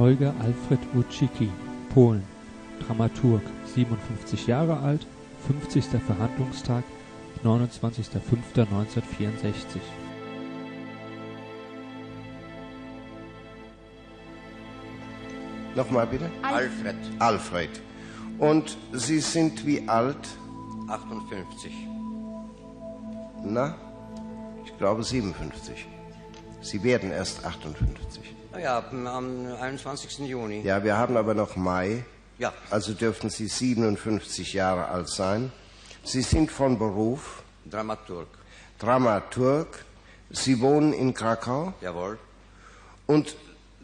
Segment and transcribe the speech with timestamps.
[0.00, 1.50] Zeuge Alfred Wójcicki,
[1.92, 2.24] Polen,
[2.86, 3.42] Dramaturg,
[3.74, 5.06] 57 Jahre alt,
[5.46, 6.00] 50.
[6.00, 6.84] Verhandlungstag,
[7.44, 9.78] 29.05.1964
[15.74, 16.30] Nochmal bitte?
[16.40, 17.82] Alfred, Alfred.
[18.38, 20.16] Und Sie sind wie alt?
[20.88, 21.74] 58.
[23.44, 23.74] Na,
[24.64, 25.86] ich glaube 57.
[26.62, 28.39] Sie werden erst 58.
[28.52, 30.18] Naja, am 21.
[30.20, 30.62] Juni.
[30.62, 32.04] Ja, wir haben aber noch Mai.
[32.38, 32.52] Ja.
[32.70, 35.52] Also dürften Sie 57 Jahre alt sein.
[36.02, 38.28] Sie sind von Beruf Dramaturg.
[38.78, 39.84] Dramaturg.
[40.30, 42.18] Sie wohnen in Krakau Jawohl.
[43.06, 43.36] und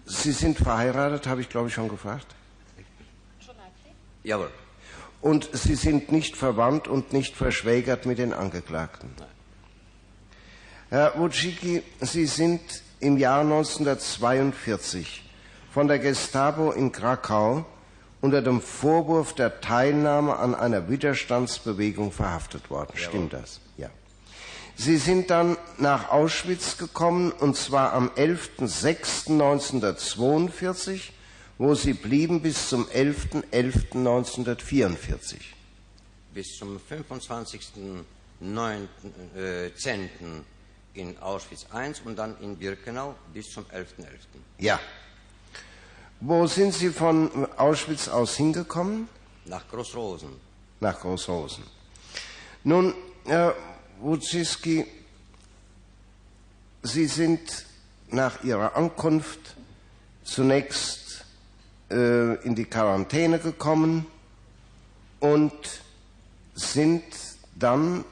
[0.07, 2.27] Sie sind verheiratet, habe ich glaube ich schon gefragt.
[4.23, 4.51] Jawohl.
[5.21, 9.11] Und Sie sind nicht verwandt und nicht verschwägert mit den Angeklagten.
[10.89, 12.61] Herr Wojcicki, Sie sind
[13.01, 15.25] im Jahr 1942
[15.73, 17.65] von der Gestapo in Krakau
[18.21, 22.93] unter dem Vorwurf der Teilnahme an einer Widerstandsbewegung verhaftet worden.
[22.95, 23.61] Stimmt das?
[23.77, 23.91] Ja.
[24.77, 31.11] Sie sind dann nach Auschwitz gekommen, und zwar am 11.06.1942,
[31.59, 35.37] wo Sie blieben bis zum 11.11.1944.
[36.35, 38.87] Bis zum 25.09.
[40.97, 41.09] 10.
[41.09, 43.87] in Auschwitz I und dann in Birkenau bis zum 11.11.
[44.59, 44.81] Ja.
[46.21, 49.09] Wo sind Sie von Auschwitz aus hingekommen?
[49.45, 50.31] Nach Großrosen.
[50.81, 51.63] Nach Großrosen.
[52.65, 52.95] Nun,
[53.25, 53.55] Herr
[54.01, 54.87] Wojcicki,
[56.83, 57.67] Sie sind
[58.09, 59.57] nach Ihrer Ankunft
[60.25, 61.25] zunächst
[61.91, 64.07] äh, in die Quarantäne gekommen
[65.21, 65.53] und
[66.55, 67.05] sind
[67.55, 68.05] dann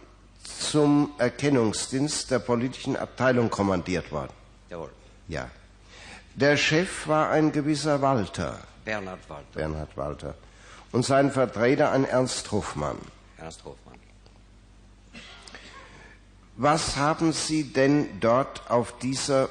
[0.75, 4.33] zum Erkennungsdienst der politischen Abteilung kommandiert worden.
[4.69, 4.91] Jawohl.
[5.29, 5.49] Ja.
[6.35, 9.55] Der Chef war ein gewisser Walter, Bernhard Walter.
[9.55, 10.35] Bernhard Walter,
[10.91, 12.99] und sein Vertreter ein Ernst Hofmann.
[13.39, 13.95] Ernst Hofmann.
[16.57, 19.49] Was haben Sie denn dort auf dieser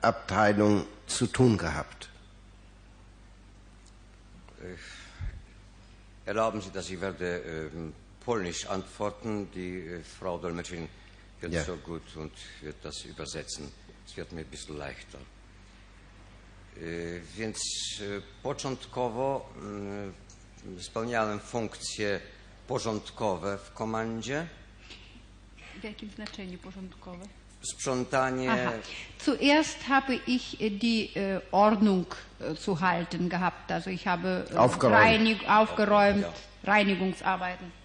[0.00, 2.08] Abteilung zu tun gehabt?
[6.24, 7.38] Erlauben Sie, dass ich werde
[7.74, 7.94] ähm,
[8.24, 9.48] polnisch antworten.
[9.54, 10.88] Die äh, Frau Dolmetschin
[11.40, 11.64] wird Ja.
[11.64, 12.32] so gut und
[12.62, 13.72] wird das übersetzen.
[14.06, 15.18] Es wird mir ein bisschen leichter.
[16.76, 17.58] E, Więc
[18.00, 20.12] e, początkowo mm,
[20.80, 22.20] spełniałem funkcje
[22.68, 24.46] porządkowe w komandzie.
[25.80, 27.24] W jakim znaczeniu porządkowe?
[27.62, 28.72] Sprzątanie, Aha.
[29.24, 32.06] Zuerst habe ich äh, die äh, Ordnung
[32.40, 33.70] äh, zu halten gehabt.
[33.72, 34.96] Also ich habe äh, Aufgeräumt.
[35.04, 36.32] Reinig, aufgeräumt, Ja.
[36.72, 37.79] Reinigungsarbeiten.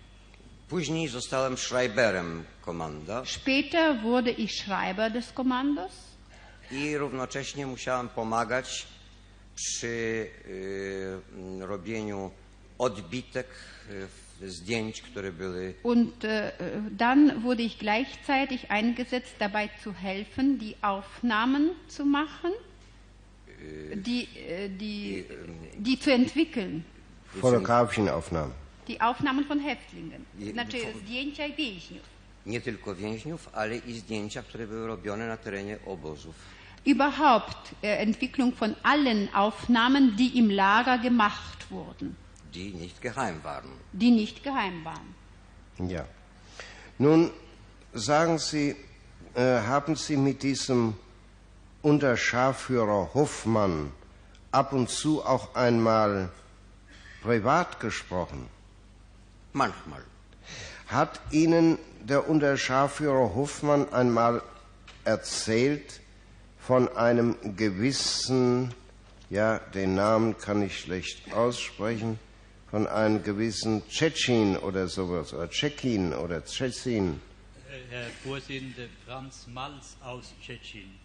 [0.69, 5.91] Później zostałem Schreiberem komanda Später wurde ich Schreiber des Kommandos
[6.71, 8.87] i równocześnie musiałem pomagać
[9.55, 9.87] przy
[10.47, 11.19] y,
[11.59, 12.31] robieniu
[12.77, 13.47] odbitek
[13.89, 14.07] y,
[14.41, 16.51] zdjęć, które były und äh,
[16.91, 22.51] dann wurde ich gleichzeitig eingesetzt, dabei zu helfen, die Aufnahmen zu machen,
[23.95, 25.25] die, äh, die,
[25.77, 26.83] die zu entwickeln.
[27.41, 28.64] Fotografischen Aufnahmen.
[28.87, 32.03] Die Aufnahmen von Häftlingen, Je- znaczy von- zdjęcia więźniów.
[32.45, 36.35] nie tylko więźniów, ale i zdjęcia, które były robione na terenie obozów.
[36.85, 42.15] Überhaupt äh, Entwicklung von allen Aufnahmen, die im Lager gemacht wurden,
[42.53, 43.71] die nicht geheim waren.
[43.93, 45.13] die nicht geheim waren.
[45.89, 46.05] Ja.
[46.99, 47.29] Nun
[47.93, 48.75] sagen Sie,
[49.35, 50.93] äh, haben Sie mit diesem
[51.81, 53.91] Unterscharführer Hoffmann
[54.51, 56.29] ab und zu auch einmal
[57.23, 58.47] privat gesprochen?
[59.55, 60.03] Manchmal.
[60.87, 64.41] Hat Ihnen der Unterscharführer Hoffmann einmal
[65.05, 66.01] erzählt
[66.59, 68.73] von einem gewissen,
[69.29, 72.19] ja, den Namen kann ich schlecht aussprechen,
[72.69, 77.21] von einem gewissen Tschetschen oder sowas, oder Tschekin oder Tschetsin?
[77.89, 81.04] Herr Vorsitzender, Franz Malz aus Tschetschen.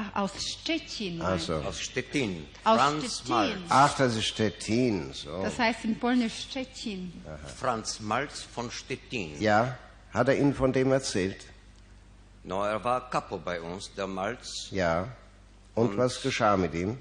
[0.00, 1.20] Ach, aus Szczecin.
[1.20, 2.46] Also, Aus Stettin.
[2.62, 3.34] Aus Franz Stettin.
[3.34, 3.60] Malz.
[3.68, 5.42] ach, das ist Stettin, so.
[5.42, 7.12] Das heißt in Polnisch Szczecin.
[7.56, 9.40] Franz Malz von Stettin.
[9.40, 9.76] Ja,
[10.12, 11.46] hat er Ihnen von dem erzählt?
[12.44, 14.68] No, er war Kapo bei uns, der Malz.
[14.70, 15.08] Ja.
[15.74, 16.96] Und was geschah mit ihm?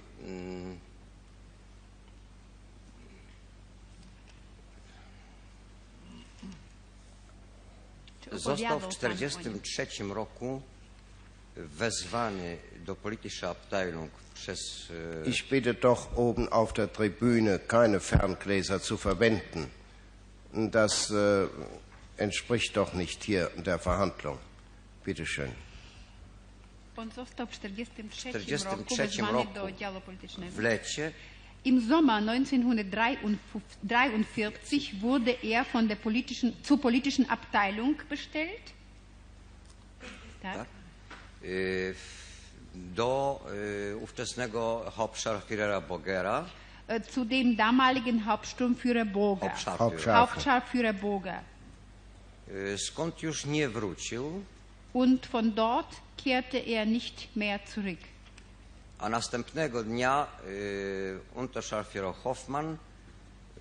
[8.31, 10.61] Został w pan o 1943 roku
[11.57, 12.57] wezwany
[12.95, 14.09] Politische Abteilung
[14.47, 14.53] e,
[15.29, 19.69] Ich bitte doch oben auf der Tribüne keine Ferngläser zu verwenden.
[20.53, 21.47] Das äh,
[22.17, 24.37] entspricht doch nicht hier der Verhandlung.
[25.03, 25.51] Bitte schön.
[26.95, 30.51] On został w 1943 roku 43 wezwany roku do oddziału politycznego.
[30.51, 31.11] w lecie
[31.65, 38.73] Im Sommer 1943 wurde er von der politischen, zur politischen Abteilung bestellt.
[40.41, 40.57] Tak.
[40.57, 40.67] Tak.
[42.95, 43.39] Do
[43.91, 46.45] y, ówczesnego Hauptscharführera Bogera,
[46.89, 49.49] Äh, Zu dem damaligen Hauptsturmführer Boger.
[49.49, 51.41] Hauptscharführer, Hauptschar- Hauptscharführer Boger.
[52.47, 54.43] y, skąd już nie wrócił,
[54.93, 57.99] Und von dort kehrte er nicht mehr zurück.
[58.99, 62.77] a następnego dnia y, Unterscharführer Hoffmann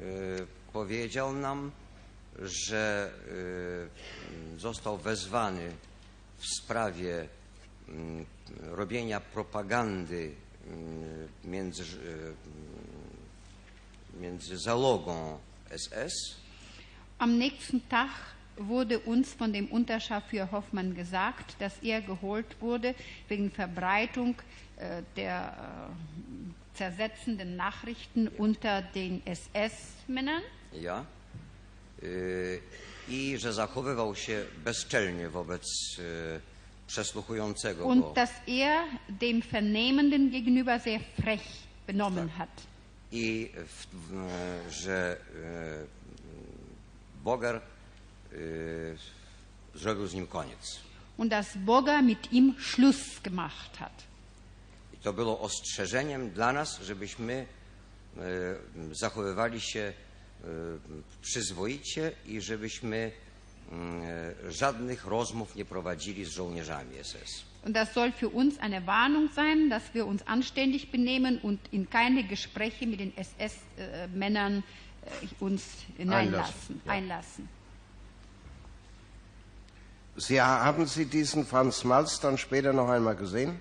[0.01, 1.71] y, powiedział nam,
[2.43, 3.11] że
[4.57, 5.73] y, został wezwany
[6.39, 7.29] w sprawie
[7.89, 8.27] mm,
[8.61, 10.35] robienia propagandy
[10.67, 12.35] mm, między, y,
[14.21, 15.39] między zalogą
[15.71, 16.37] SS
[17.19, 18.11] Am nächsten Tag
[18.59, 22.95] wurde uns von dem Unterscharführer Hoffmann gesagt, dass er geholt wurde
[23.29, 24.35] wegen Verbreitung
[24.77, 31.07] äh, der äh, zersetzenden Nachrichten unter den SS-Männern ja,
[32.03, 32.61] y,
[33.09, 35.67] i że zachowywał się bezczelnie wobec
[36.87, 37.89] przesłuchującego go.
[37.89, 41.43] und dass er dem Vernehmenden gegenüber sehr frech
[41.87, 42.49] benommen hat.
[43.13, 47.61] I w, w, że y, Boger
[48.33, 48.97] y,
[49.75, 50.81] zrobił z nim koniec.
[51.17, 54.05] Und dass Boger mit ihm Schluss gemacht hat.
[54.95, 57.47] I to było ostrzeżeniem dla nas, żebyśmy
[58.17, 59.93] y, zachowywali się
[60.45, 60.49] y,
[61.23, 63.13] przyzwoicie i żebyśmy
[64.49, 67.45] żadnych rozmów nie prowadzili z żołnierzami SS.
[67.65, 71.91] Und das soll für uns eine Warnung sein, dass wir uns anständig benehmen und in
[71.91, 74.63] keine Gespräche mit den SS-Männern
[75.03, 75.63] äh, uns
[75.97, 76.93] hineinlassen, ja.
[76.93, 77.49] einlassen.
[80.17, 83.61] Sie, haben Sie diesen Franz Malz dann später noch einmal gesehen?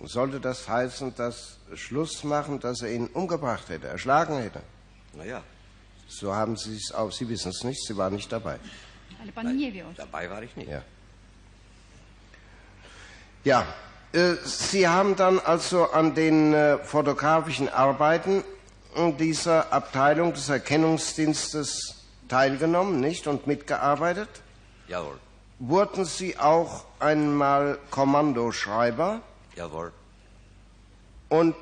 [0.00, 4.62] Sollte das heißen, dass Schluss machen, dass er ihn umgebracht hätte, erschlagen hätte?
[5.14, 5.42] No ja,
[6.18, 8.58] So haben Sie es auch, Sie wissen es nicht, Sie waren nicht dabei.
[9.20, 9.94] Ale pan nie wie o tym.
[9.96, 10.68] dabei war ich nicht.
[10.70, 10.82] Ja.
[13.44, 13.66] Ja,
[14.12, 18.44] äh, Sie haben dann also an den äh, fotografischen Arbeiten
[18.94, 21.96] äh, dieser Abteilung des Erkennungsdienstes
[22.28, 23.26] teilgenommen, nicht?
[23.26, 24.28] Und mitgearbeitet?
[24.88, 25.18] Jawohl,
[25.58, 29.20] Wurden Sie auch einmal Kommandoschreiber?
[29.56, 29.92] jawohl.
[31.28, 31.56] Und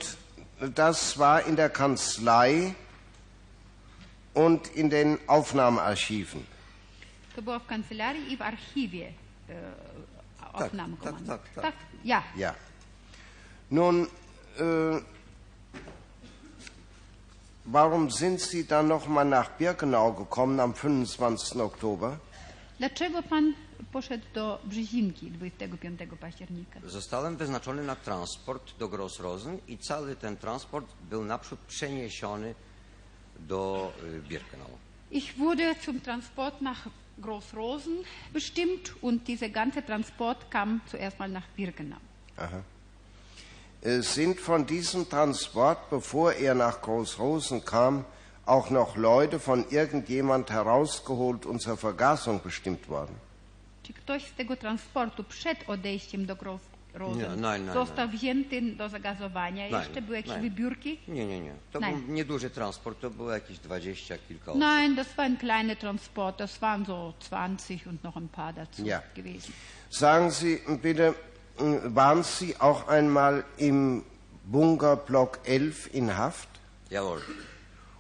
[0.75, 2.75] das war in der Kanzlei
[4.47, 6.45] und in den Aufnahmearchiven.
[7.37, 9.13] To było w kancelarii i w archiwie
[9.49, 9.55] e,
[10.53, 11.33] aufnahme tak, komando.
[11.33, 11.75] tak, tak.
[12.05, 12.23] Ja.
[12.37, 12.55] Ja.
[13.71, 14.07] Nun,
[14.59, 15.01] äh,
[17.65, 21.61] warum sind Sie dann nochmal nach Birkenau gekommen am 25.
[21.61, 22.19] Oktober?
[22.79, 23.55] Dlaczego pan
[23.93, 26.81] poszedł do Brzezinki 25 października?
[26.87, 32.55] Zostałem wyznaczony na transport do Grossrosen i cały ten transport był naprzód przeniesiony.
[35.11, 36.87] Ich wurde zum Transport nach
[37.21, 37.99] Großrosen
[38.32, 41.97] bestimmt und dieser ganze Transport kam zuerst mal nach Birkenau.
[43.82, 48.05] Äh, sind von diesem Transport, bevor er nach Großrosen kam,
[48.47, 53.15] auch noch Leute von irgendjemand herausgeholt und zur Vergasung bestimmt worden?
[53.82, 56.37] Czy ktoś z tego transportu przed odejściem do
[56.94, 59.70] Großrosen Nie, nein, nein, został wzięty do zagazowania?
[59.70, 60.43] Nein, Jeszcze były jakieś nein.
[60.43, 60.99] wybiórki?
[61.09, 61.55] Nie, nie, nie.
[61.73, 62.01] To Nein.
[62.01, 64.61] był nieduży transport, to było jakieś dwadzieścia kilka osób.
[64.61, 66.39] Nein, das war ein kleiner Transport.
[66.39, 69.03] Das waren so 20 und noch ein paar dazu Ja.
[69.17, 69.53] gewesen.
[69.91, 71.15] Sagen Sie bitte,
[71.59, 74.03] äh, waren Sie auch einmal im
[74.44, 76.49] Bunker Block 11 in Haft?
[76.91, 77.23] Jawohl.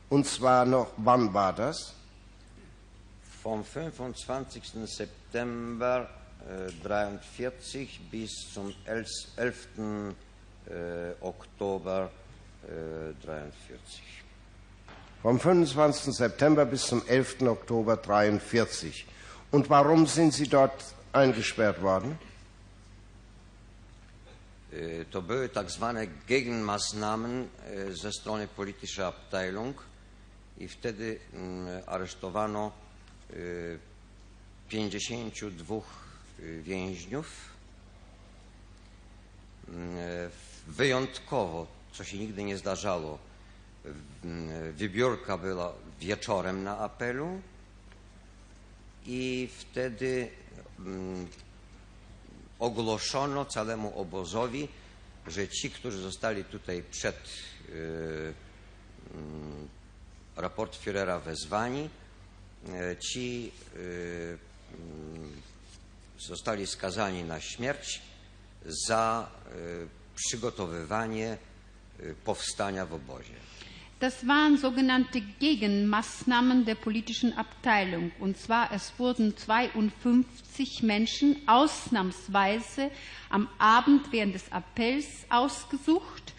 [0.08, 1.94] Und zwar noch, wann war das?
[3.42, 4.86] Vom 25.
[4.86, 6.08] September
[6.82, 9.08] 43 bis zum 11.
[9.36, 9.68] 11.
[10.66, 12.10] Äh, Oktober
[12.64, 14.02] äh, 43.
[15.22, 16.14] Vom 25.
[16.14, 17.42] September bis zum 11.
[17.42, 19.06] Oktober 43.
[19.50, 22.18] Und warum sind Sie dort eingesperrt worden?
[24.72, 29.74] Äh, To były tak zwane Gegenmaßnahmen äh, ze strony politycznej Abteilung
[30.58, 32.72] i wtedy mm, aresztowano
[33.30, 33.78] y,
[34.68, 35.99] 52 y,
[36.62, 37.50] więźniów.
[40.66, 43.18] Wyjątkowo, co się nigdy nie zdarzało,
[44.72, 47.40] wybiórka była wieczorem na apelu
[49.06, 50.28] i wtedy
[50.78, 51.26] mm,
[52.58, 54.68] ogłoszono całemu obozowi,
[55.26, 57.16] że ci, którzy zostali tutaj przed
[57.68, 58.34] y,
[59.14, 59.68] mm,
[60.36, 61.90] raport Führera wezwani,
[62.68, 64.29] e, ci y,
[66.20, 68.00] zostali skazani na śmierć
[68.66, 69.50] za e,
[70.14, 71.38] przygotowywanie
[72.00, 73.34] e, powstania w obozie.
[74.00, 78.10] Das waren sogenannte Gegenmaßnahmen der politischen Abteilung.
[78.18, 82.90] Und zwar, es wurden 52 Menschen ausnahmsweise
[83.28, 86.32] am Abend während des Appells ausgesucht.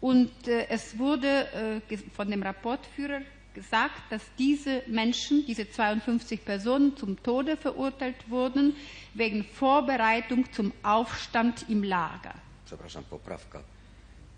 [0.00, 3.20] Und äh, es wurde äh, von dem Rapportführer
[3.56, 8.76] gesagt, dass diese Menschen, diese 52 Personen zum Tode verurteilt wurden
[9.14, 12.34] wegen Vorbereitung zum Aufstand im Lager.
[12.66, 13.62] Przepraszam, poprawka.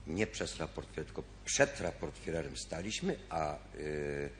[0.06, 4.30] Nie przez raportführer, tylko przed raportführerem staliśmy, a, y,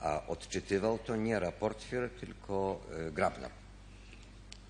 [0.00, 3.50] a odczytywał to nie raportführer, tylko y, Grabner.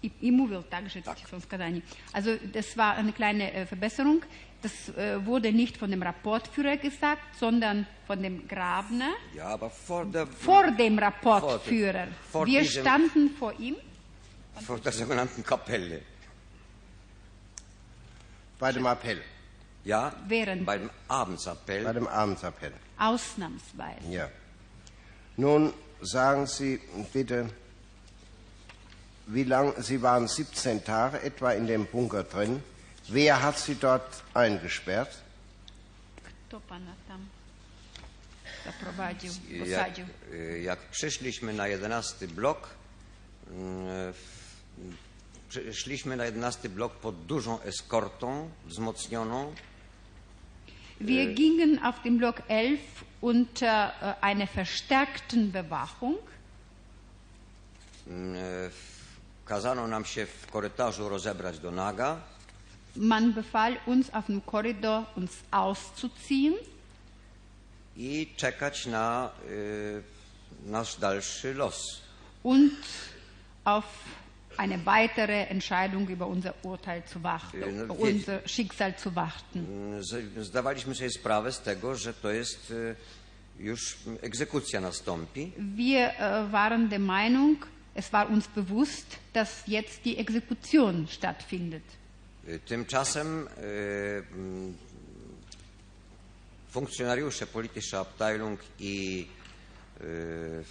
[0.03, 1.19] I, I mówił także Tak.
[1.29, 1.83] są skazani.
[2.13, 4.23] Also das war eine kleine äh, Verbesserung.
[4.63, 9.11] Das äh, wurde nicht von dem Rapportführer gesagt, sondern von dem Grabner.
[9.35, 12.09] Ja, aber vor der, Vor dem Rapportführer.
[12.33, 13.77] Vor Wir diesem- standen vor ihm.
[14.67, 16.03] vor der sogenannten Kapelle.
[18.59, 19.21] Bei dem Appell,
[19.85, 20.65] Ja, Während.
[20.65, 21.85] beim Abendsappell.
[21.85, 22.73] bei dem Abendsappell.
[22.99, 24.09] Ausnahmsweise.
[24.11, 24.29] Ja.
[25.37, 26.81] Nun sagen Sie
[27.13, 27.51] bitte,
[29.27, 32.63] wie lang, Sie waren 17 Tage etwa in dem Bunker drin.
[33.09, 35.11] Wer hat Sie dort eingesperrt?
[36.49, 37.27] Kto pana tam
[38.65, 40.07] zaprowadził, Jak, posadził?
[40.33, 42.69] y, jak przyszliśmy na 11 blok,
[43.51, 44.57] mm, w-
[45.49, 49.55] przy- szliśmy na 11 blok pod dużą eskortą wzmocnioną.
[51.01, 56.19] Wir gingen auf dem Block 11 unter äh, einer verstärkten Bewachung.
[58.07, 58.35] Mm,
[58.71, 58.97] w-
[59.45, 62.21] Kazano nam się w korytarzu rozebrać do naga
[62.97, 66.55] Man befahl uns auf dem Korridor, uns auszuziehen.
[67.99, 70.03] i czekać na y,
[70.67, 72.00] nasz dalszy los.
[72.43, 72.73] und
[73.65, 73.85] auf
[74.59, 79.67] eine weitere Entscheidung über unser Urteil zu warten, wir- unser Schicksal zu warten.
[80.41, 82.73] Zdawaliśmy sobie sprawę z tego, że to jest
[83.59, 85.53] już egzekucja nastąpi.
[85.59, 86.11] Wir
[86.50, 91.83] waren der Meinung, es war uns bewusst, dass jetzt die Exekution stattfindet.
[92.67, 94.76] Tymczasem y, mm,
[96.71, 99.26] funkcjonariusze Politische Abteilung i
[100.00, 100.65] y,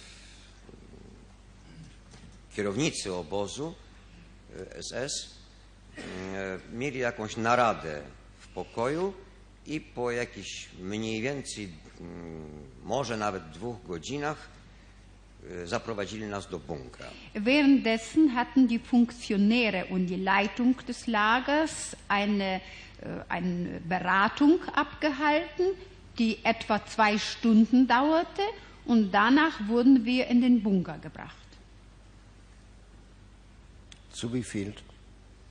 [2.54, 3.74] kierownicy obozu
[4.80, 5.30] SS
[5.98, 6.00] y,
[6.72, 8.02] mieli jakąś naradę
[8.40, 9.14] w pokoju
[9.66, 14.48] i po jakichś mniej więcej, mm, może nawet dwóch godzinach
[15.64, 17.06] zaprowadzili nas do bunkra.
[17.34, 22.60] Währenddessen hatten die Funktionäre und die Leitung des Lagers eine, äh,
[23.28, 25.66] eine Beratung abgehalten,
[26.18, 28.42] die etwa zwei Stunden dauerte
[28.86, 31.36] und danach wurden wir in den Bunker gebracht.
[34.12, 34.72] Zu wie viel?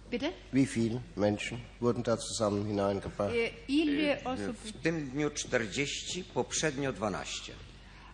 [0.10, 0.32] Bitte?
[0.52, 3.34] Wie viele Menschen wurden da zusammen hineingebracht?
[3.34, 7.52] Äh, Ile osób W tym dniu 40, poprzednio 12.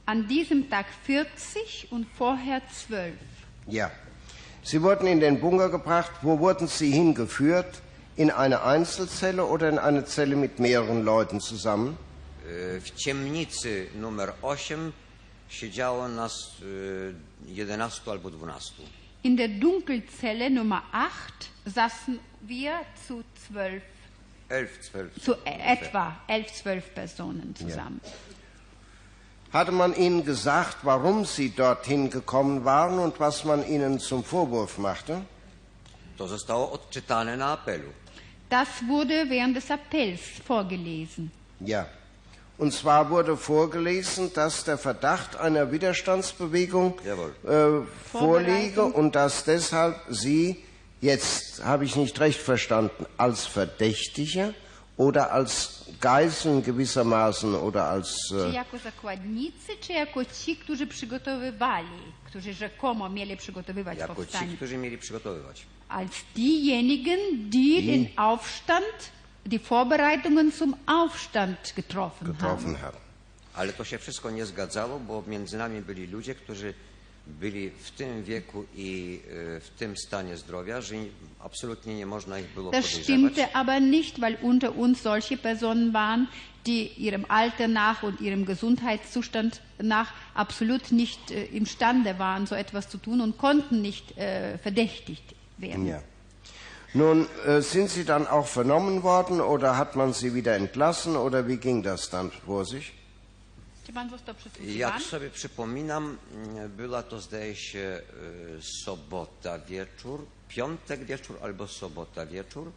[0.05, 3.13] An diesem Tag 40 und vorher 12.
[3.67, 3.91] Ja.
[4.63, 6.11] Sie wurden in den Bunker gebracht.
[6.21, 7.81] Wo wurden Sie hingeführt?
[8.15, 11.97] In eine Einzelzelle oder in eine Zelle mit mehreren Leuten zusammen?
[12.45, 14.91] Y, W ciemnicy numer 8
[15.49, 18.73] siedziało nas y, 11 albo 12.
[19.23, 22.73] In der Dunkelzelle Nummer 8 saßen wir
[23.07, 23.83] zu 12,
[24.49, 25.21] 11, 12.
[25.21, 28.01] zu e- etwa 11, 12 Personen zusammen.
[29.53, 34.77] Hatte man Ihnen gesagt, warum Sie dorthin gekommen waren und was man Ihnen zum Vorwurf
[34.77, 35.21] machte?
[36.17, 37.89] To zostało odczytane na apelu.
[38.49, 41.31] Das wurde während des Appells vorgelesen.
[41.59, 41.85] Ja.
[42.57, 47.81] Und zwar wurde vorgelesen, dass der Verdacht einer Widerstandsbewegung äh,
[48.11, 50.63] vorliege und dass deshalb Sie,
[51.01, 54.53] jetzt habe ich nicht recht verstanden, als Verdächtige
[54.95, 58.15] oder als Geiseln gewissermaßen oder als...
[58.29, 61.87] Czy Äh, jako zakładnicy, czy jako ci, którzy przygotowywali,
[62.25, 64.55] którzy rzekomo mieli przygotowywać Jako ci, powstanie?
[64.55, 65.65] którzy mieli przygotowywać.
[65.89, 69.11] Als diejenigen, die den Aufstand,
[69.45, 72.81] die Vorbereitungen zum Aufstand getroffen, getroffen haben.
[72.81, 73.01] haben.
[73.53, 76.73] Ale to się wszystko nie zgadzało, bo między nami byli ludzie, którzy
[77.27, 79.19] byli w tym wieku i
[79.57, 80.95] y, w tym stanie zdrowia, że
[81.39, 83.03] absolutnie nie można ich było Das podejrzewać.
[83.03, 86.27] stimmte aber nicht, weil unter uns solche Personen waren,
[86.65, 92.89] die ihrem Alter nach und ihrem Gesundheitszustand nach absolut nicht äh, imstande waren, so etwas
[92.89, 95.87] zu tun und konnten nicht äh, verdächtigt werden.
[95.87, 96.01] Ja.
[96.93, 101.47] Nun, äh, sind Sie dann auch vernommen worden oder hat man Sie wieder entlassen oder
[101.47, 102.93] wie ging das dann vor sich?
[103.91, 104.77] Czy pan został przesłuchiwany?
[104.77, 108.01] Jak sobie przypominam, mm, była to zdaje się
[108.59, 112.71] y, sobota wieczór, piątek wieczór albo sobota wieczór,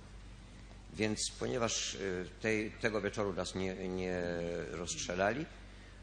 [0.95, 4.23] więc ponieważ y, tej, tego wieczoru nas nie, nie
[4.71, 5.47] rozstrzelali,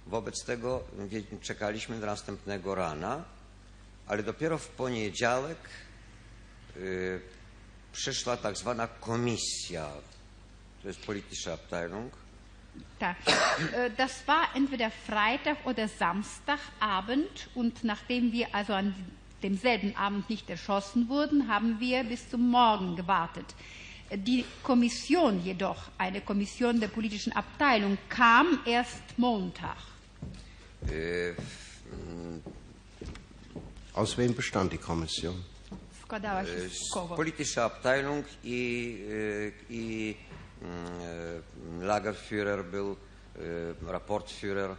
[0.08, 0.84] wobec tego
[1.42, 3.24] czekaliśmy do następnego rana,
[4.08, 5.58] ale dopiero w poniedziałek
[6.78, 7.22] y,
[7.94, 9.92] przyszła tak zwana komisja,
[10.82, 12.14] to jest Politische Abteilung,
[13.98, 18.94] Das war entweder Freitag oder Samstagabend und nachdem wir also an
[19.42, 23.56] demselben Abend nicht erschossen wurden, haben wir bis zum Morgen gewartet.
[24.14, 29.78] Die Kommission jedoch, eine Kommission der politischen Abteilung, kam erst Montag.
[30.92, 31.34] y,
[33.94, 35.36] Aus wem bestand die Kommission?
[36.04, 37.16] Składała się z kogo?
[37.16, 38.98] Politische Abteilung i,
[39.70, 40.16] i
[41.82, 44.76] Lagerführer był, y, Rapportführer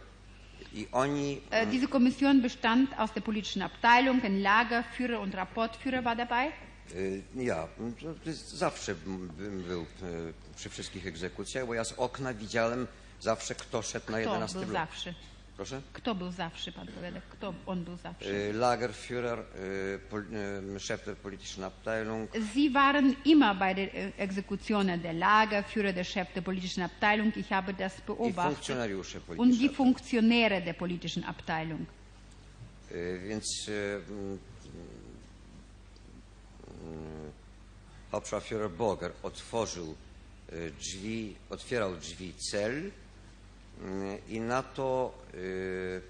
[0.73, 6.15] i oni Äh, Diese Kommission bestand aus der politischen Abteilung, ein Lagerführer und Rapportführer war
[6.15, 6.51] dabei.
[6.95, 7.67] y, ja,
[8.47, 8.95] zawsze
[9.67, 9.85] był
[10.55, 12.87] przy wszystkich egzekucjach, bo ja z okna widziałem
[13.21, 14.73] zawsze kto szedł na Kto 11 był blok.
[14.81, 15.13] zawsze?
[15.57, 15.81] Proszę?
[15.93, 17.21] Kto był zawsze, pan powiada?
[17.29, 18.29] Kto on był zawsze?
[18.49, 25.01] Y, Lagerführer, y, y, Chef der politischen Abteilung, Sie waren immer bei den äh, Exekutionen
[25.01, 27.33] der Lagerführer, der Chef der politischen Abteilung.
[27.35, 28.53] Ich habe das i beobachtet.
[28.53, 29.69] funkcjonariusze Und die.
[29.69, 31.85] Funktionäre der politischen Abteilung.
[33.23, 33.69] Więc
[38.11, 39.95] Hauptscharführer Boger otworzył
[40.79, 42.91] drzwi, otwierał drzwi cel
[43.81, 46.01] y, i na to y,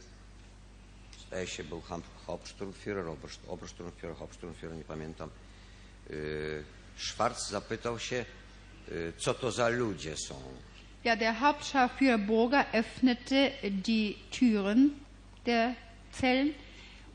[1.28, 1.82] zdaje się był
[2.28, 5.30] Hauptsturmführer, Oberst- Obersturmführer, Hauptsturmführer, nie pamiętam.
[6.12, 6.64] y,
[6.98, 8.26] Schwarz zapytał się,
[8.92, 10.36] y, co to za ludzie są.
[11.04, 14.90] Ja, der Hauptscharführer Burger öffnete die Türen
[15.46, 15.76] der
[16.12, 16.54] Zellen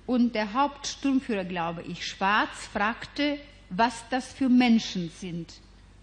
[0.07, 3.39] und der Hauptsturmführer, glaube ich, Schwarz, fragte,
[3.71, 5.53] was das für Menschen sind.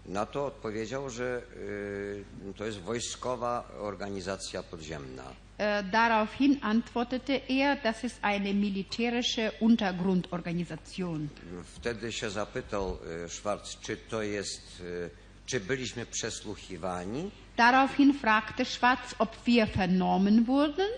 [0.08, 2.24] Na to odpowiedział, że y,
[2.56, 5.22] to jest wojskowa organizacja podziemna.
[5.58, 11.28] Äh, daraufhin antwortete er, das ist eine militärische Untergrundorganisation.
[11.64, 15.10] Wtedy się zapytał y, Schwarz, czy to jest, y,
[15.46, 20.88] czy byliśmy przesłuchiwani, Daraufhin fragte Schwarz, ob wir vernommen wurden.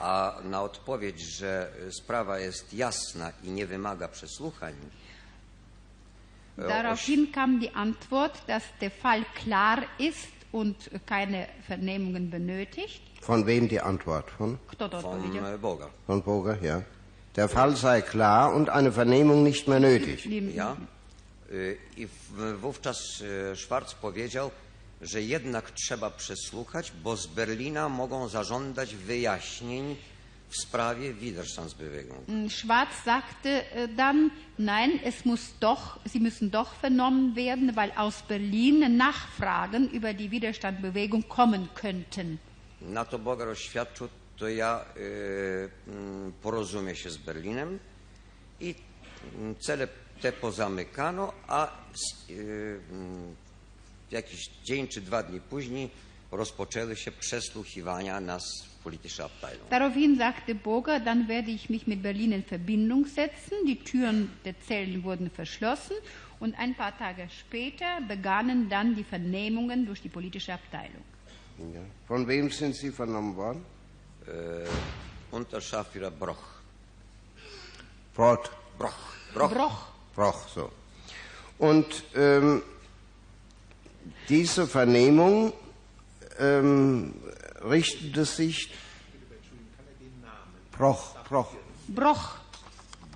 [0.00, 5.07] a na odpowiedź, że sprawa jest jasna i nie wymaga przesłuchań, e,
[6.58, 13.00] Daraufhin kam die Antwort, dass der Fall klar ist und keine Vernehmungen benötigt.
[13.20, 14.30] Von wem die Antwort?
[14.30, 15.90] Von, von e, Boga.
[16.06, 16.82] von Boger, ja.
[17.36, 20.26] Der Fall sei klar und eine Vernehmung nicht mehr nötig.
[20.54, 20.76] Ja?
[21.50, 22.08] Y, I
[22.60, 24.50] wówczas y, Schwarz powiedział,
[25.00, 29.96] że jednak trzeba przesłuchać, bo z Berlina mogą zażądać wyjaśnień
[30.48, 32.50] w sprawie Widerstandsbewegung.
[32.50, 38.22] Schwarz sagte äh, dann, nein, es muss doch, sie müssen doch vernommen werden, weil aus
[38.22, 42.38] Berlin Nachfragen über die Widerstandsbewegung kommen könnten.
[42.80, 47.78] Na to Bogar oświadczył, to ja y, mm, porozumiem się z Berlinem
[48.60, 48.74] i
[49.34, 49.88] mm, cele
[50.20, 51.68] te pozamykano, a
[52.30, 53.36] y, mm,
[54.10, 55.90] jakiś dzień czy dwa dni później
[56.32, 58.42] rozpoczęły się przesłuchiwania nas
[58.88, 59.66] Politische Abteilung.
[59.68, 63.52] Daraufhin sagte Burger, dann werde ich mich mit Berlin in Verbindung setzen.
[63.66, 65.96] Die Türen der Zellen wurden verschlossen
[66.40, 71.04] und ein paar Tage später begannen dann die Vernehmungen durch die politische Abteilung.
[71.58, 71.80] Ja.
[72.06, 73.62] Von wem sind Sie vernommen worden?
[74.26, 76.44] Äh, Unterscharführer Broch.
[78.14, 78.50] Brot.
[78.78, 78.92] Broch.
[79.34, 79.52] Broch.
[79.52, 79.86] Broch.
[80.14, 80.70] Broch, so.
[81.58, 82.62] Und ähm,
[84.30, 85.52] diese Vernehmung
[86.38, 87.12] ähm,
[87.64, 88.70] richtete sich.
[90.72, 91.54] Broch, Broch.
[91.88, 92.36] Broch.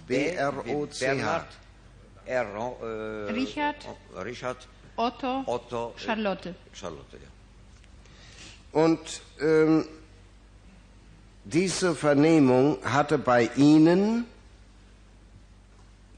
[0.06, 1.06] B-R-O-C-H.
[1.06, 1.46] Bernhard,
[2.26, 2.46] R,
[2.82, 3.76] äh, Richard.
[4.24, 5.42] Richard, Otto.
[5.46, 6.54] Otto, äh, Charlotte.
[6.72, 8.80] Charlotte, ja.
[8.80, 9.86] Und ähm,
[11.44, 14.26] diese Vernehmung hatte bei Ihnen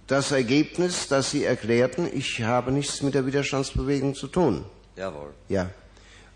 [0.06, 4.64] das Ergebnis, dass Sie erklärten, ich habe nichts mit der Widerstandsbewegung zu tun.
[4.96, 5.32] Jawohl.
[5.48, 5.70] Ja.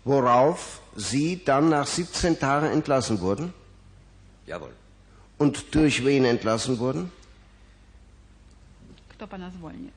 [0.09, 3.53] Worauf Sie dann nach 17 Tagen entlassen wurden
[4.47, 4.73] Jawohl.
[5.37, 7.11] und durch wen entlassen wurden?
[9.09, 9.91] Kto pana zwolnił?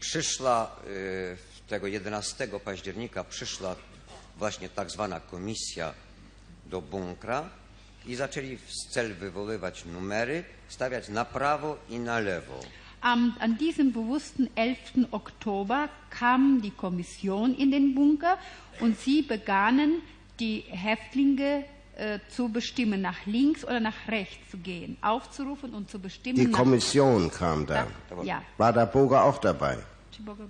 [0.00, 1.36] Przyszła y,
[1.68, 3.76] tego 11 października przyszła
[4.38, 5.94] właśnie tak zwana komisja
[6.66, 7.48] do bunkra
[8.06, 12.60] i zaczęli w cel wywoływać numery, stawiać na prawo i na lewo.
[13.02, 15.08] Am, an diesem bewussten 11.
[15.10, 18.38] Oktober kam die Kommission in den Bunker
[18.80, 20.02] und sie begannen,
[20.38, 21.64] die Häftlinge
[21.96, 26.36] äh, zu bestimmen, nach links oder nach rechts zu gehen, aufzurufen und zu bestimmen.
[26.36, 27.86] Die Kommission kam da.
[28.22, 28.42] Ja.
[28.56, 29.78] War der Boger auch dabei?
[30.24, 30.44] Boga?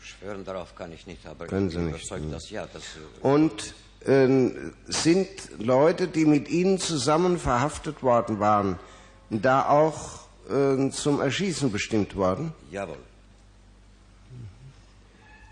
[0.00, 2.82] Schwören darauf kann ich nicht, aber Können ich Sie bin nicht, überzeugt, dass ja, das
[2.82, 3.74] äh, Und
[4.06, 8.78] ähm, sind Leute, die mit Ihnen zusammen verhaftet worden waren,
[9.30, 12.52] da auch ähm, zum Erschießen bestimmt worden?
[12.70, 12.98] Jawohl.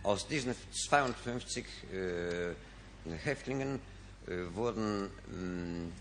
[0.03, 2.55] Aus diesen 52 äh,
[3.25, 3.81] Häftlingen
[4.27, 5.93] äh, wurden mh,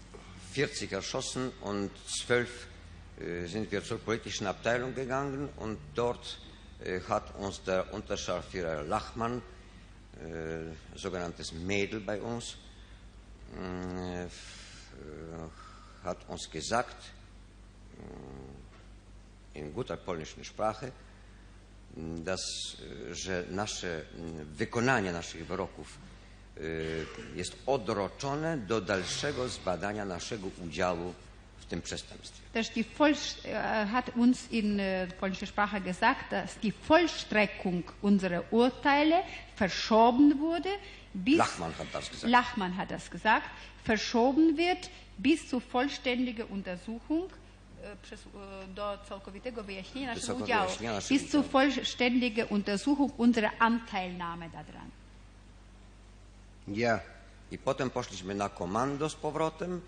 [0.53, 1.91] 40 erschossen und
[2.25, 2.67] 12
[3.19, 6.39] äh, sind wir zur politischen Abteilung gegangen und dort
[6.83, 9.41] äh, hat uns der Unterscharführer Lachmann,
[10.19, 12.55] äh, sogenanntes Mädel bei uns,
[13.55, 14.27] mh, äh,
[16.03, 16.95] hat uns gesagt,
[19.55, 20.91] in guter polskiej Sprache,
[21.97, 22.41] m, dass,
[23.11, 25.97] e, że nasze m, wykonanie naszych wyroków
[26.57, 26.61] e,
[27.35, 31.13] jest odroczone do dalszego zbadania naszego udziału
[31.57, 32.41] w tym przestępstwie.
[32.53, 34.81] Dass die Voll, äh, hat uns in
[35.19, 39.23] polnischer Sprache gesagt, dass die Vollstreckung unserer Urteile
[39.55, 40.69] verschoben wurde,
[41.13, 42.31] bis Lachmann hat das gesagt.
[42.31, 43.49] Lachmann hat das gesagt,
[43.83, 47.29] verschoben wird bis zur vollständigen Untersuchung
[48.67, 50.71] do całkowitego wyjaśnienia naszego udziału,
[51.09, 51.43] bis zur udziału.
[51.43, 54.89] vollständigen Untersuchung unserer Anteilnahme daran.
[56.67, 56.99] Ja.
[57.51, 59.81] I potem poszliśmy na komando z powrotem,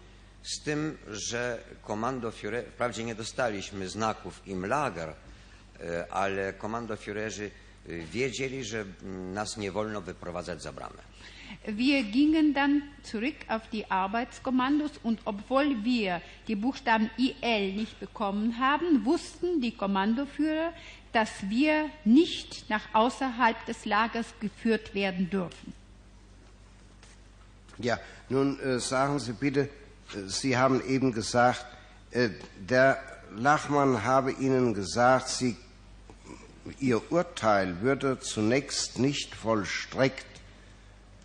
[0.43, 5.09] z tym, że komando Führer, wprawdzie nie dostaliśmy znaków im Lager,
[5.79, 7.49] e, ale komando Führerzy
[7.89, 11.08] e, wiedzieli, że m, nas nie wolno wyprowadzać za bramę.
[11.65, 18.59] Wir gingen dann zurück auf die Arbeitskommandos und obwohl wir die Buchstaben IL nicht bekommen
[18.59, 20.73] haben, wussten die Kommandoführer,
[21.11, 25.73] dass wir nicht nach außerhalb des Lagers geführt werden dürfen.
[27.79, 27.97] Ja,
[28.29, 31.65] nun äh, sagen Sie bitte, äh, Sie haben eben gesagt,
[32.11, 33.01] äh, der
[33.35, 35.55] Lachmann habe Ihnen gesagt, Sie,
[36.79, 40.25] Ihr Urteil würde zunächst nicht vollstreckt.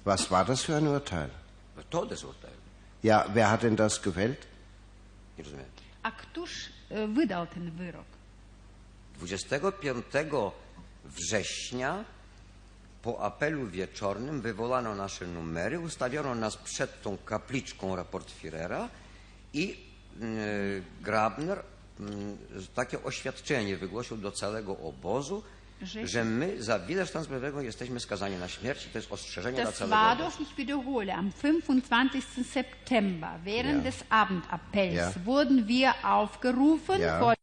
[0.05, 1.31] Was war das für ein Urteil?
[1.91, 2.53] Todesurteil.
[3.03, 4.47] Ja, wer hat denn das gefällt?
[5.39, 5.67] Nie rozumiem.
[6.03, 8.07] A któż e, wydał ten wyrok?
[9.19, 9.75] 25
[11.05, 12.05] września
[13.03, 18.89] po apelu wieczornym wywołano nasze numery, ustawiono nas przed tą kapliczką Raportführera
[19.53, 19.77] i
[20.23, 22.05] y, Grabner y,
[22.75, 25.43] takie oświadczenie wygłosił do całego obozu,
[25.83, 28.89] Że- my za widerstand sprawiedliwego jesteśmy skazani na śmierć.
[28.93, 32.45] To jest ostrzeżenie dla Das całego war doch, ich wiederhole, am 25.
[32.45, 33.91] September während Ja.
[33.91, 35.13] des Abendappells Ja.
[35.25, 37.19] wurden wir aufgerufen Ja.
[37.21, 37.35] vor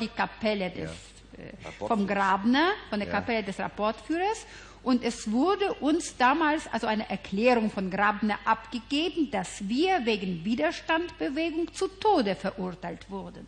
[0.00, 1.88] die Kapelle des, äh, Rapportführers.
[1.88, 3.14] vom Grabner, von der Ja.
[3.14, 4.46] Kapelle des Rapportführers.
[4.82, 11.72] Und es wurde uns damals also eine Erklärung von Grabner abgegeben, dass wir wegen Widerstandbewegung
[11.72, 13.46] zu Tode verurteilt wurden.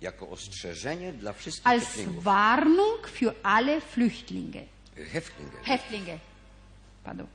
[0.00, 2.22] Jako ostrzeżenie dla wszystkich Als Häftlingów.
[2.22, 4.62] Warnung für alle Flüchtlinge,
[4.96, 5.64] Häftlinge.
[5.64, 6.18] Häftlinge.
[7.04, 7.26] Pardon.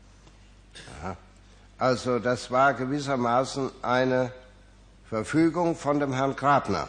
[1.78, 4.32] Also das war gewissermaßen eine
[5.10, 6.88] Verfügung von dem Herrn Grabner.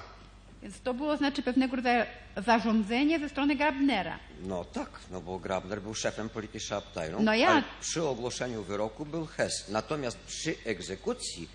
[0.62, 2.04] Więc to było znaczy pewnego rodzaju
[2.46, 4.18] zarządzenie ze strony Grabnera.
[4.42, 9.06] No tak, no bo Grabner był szefem politycznej Abteilung, No ja- ale przy ogłoszeniu wyroku
[9.06, 9.68] był Hess.
[9.68, 11.48] Natomiast przy egzekucji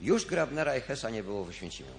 [0.00, 1.90] już Grabnera i Hessa nie było w Oświęcimiu.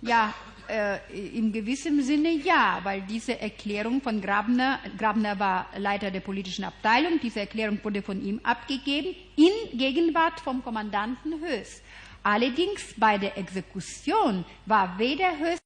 [0.00, 0.32] Ja,
[0.68, 0.98] äh,
[1.36, 7.18] im gewissen Sinne ja, weil diese Erklärung von Grabner, Grabner war Leiter der politischen Abteilung,
[7.22, 11.80] diese Erklärung wurde von ihm abgegeben in Gegenwart vom Kommandanten Höß.
[12.22, 15.58] Allerdings bei der Exekution war weder Höß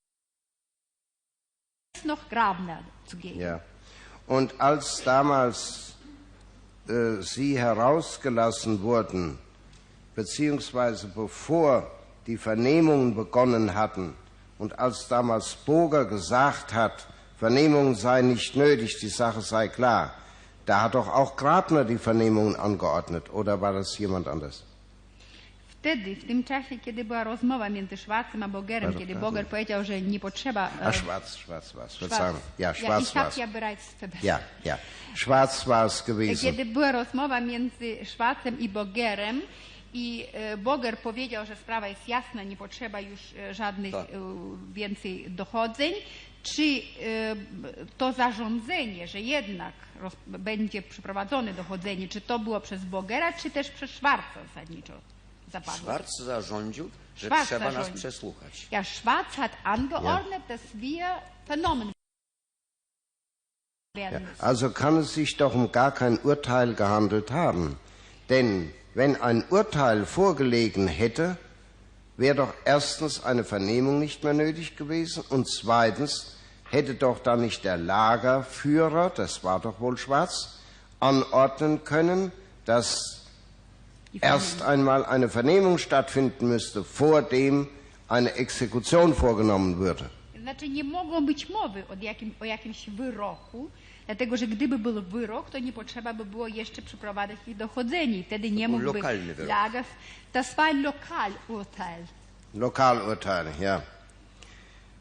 [2.05, 3.41] noch Grabner zugegen.
[3.41, 3.61] Ja.
[4.27, 5.97] Und als damals
[6.89, 9.39] äh, Sie herausgelassen wurden,
[10.15, 11.91] beziehungsweise bevor
[12.27, 14.15] die Vernehmungen begonnen hatten
[14.63, 16.97] und als damals Boger gesagt hat,
[17.39, 20.15] Vernehmungen seien nicht nötig, die Sache sei klar,
[20.67, 24.63] da hat doch auch Grabner die Vernehmungen angeordnet, oder war das jemand anders?
[25.81, 29.15] Wtedy, w tym czasie, kiedy była rozmowa między Schwarzem a Bogerem, kiedy.
[29.15, 30.69] Boger powiedział, że nie potrzeba...
[30.81, 31.93] e, Ah, schwarz, schwarz war es.
[31.93, 32.37] Schwarz.
[32.59, 33.37] Ja, schwarz ich es.
[33.37, 33.95] ja bereits.
[34.23, 34.79] Ja, ja.
[35.15, 36.43] Schwarz war es gewesen.
[36.51, 39.43] Kiedy była rozmowa między Szwacem i Bogerem
[39.93, 44.07] i e, Boger powiedział, że sprawa jest jasna, nie potrzeba już e, żadnych Tak.
[44.11, 44.13] e,
[44.73, 45.93] więcej dochodzeń,
[46.43, 46.83] czy
[47.99, 49.75] to zarządzenie, że jednak
[50.27, 54.93] będzie przeprowadzone dochodzenie, czy to było przez Bogera, czy też przez Szwarca zasadniczo
[55.53, 55.75] zapadło?
[55.75, 57.97] Schwarz zarządził, że Schwarz trzeba nas zarządził.
[57.97, 58.67] przesłuchać.
[58.71, 61.07] Ja, Schwarz hat angeordnet, dass wir
[61.49, 61.93] vernommen
[63.97, 64.45] werden müssen.
[64.45, 67.77] Also kann es sich doch um gar kein Urteil gehandelt haben.
[68.29, 71.37] Denn wenn ein Urteil vorgelegen hätte,
[72.17, 76.37] wäre doch erstens eine Vernehmung nicht mehr nötig gewesen und zweitens
[76.71, 80.59] hätte doch dann nicht der Lagerführer, das war doch wohl schwarz,
[81.01, 82.33] anordnen können,
[82.65, 83.27] dass
[84.21, 87.69] erst einmal eine Vernehmung stattfinden müsste, vor dem
[88.09, 90.11] eine Exekution vorgenommen würde.
[90.43, 93.71] Znaczy nie mogło być mowy o, jakim, o jakimś wyroku,
[94.07, 98.19] dlatego że gdyby był wyrok, to nie potrzeba by było jeszcze przeprowadzać ich dochodzenie.
[98.19, 99.57] i Wtedy nie mógłby lokalny wyrok.
[100.33, 102.07] Das war ein Lokalurteil.
[102.55, 103.83] Lokalurteile, ja.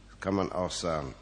[0.09, 1.13] Das kann man auch sagen.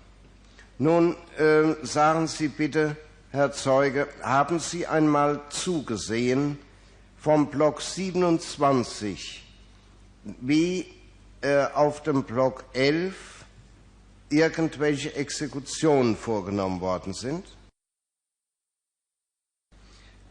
[0.80, 2.96] Nun ähm, sagen Sie bitte,
[3.32, 6.58] Herr Zeuge, haben Sie einmal zugesehen
[7.18, 9.44] vom Block 27,
[10.42, 10.86] wie
[11.42, 13.14] äh, auf dem Block 11
[14.30, 17.46] irgendwelche Exekutionen vorgenommen worden sind?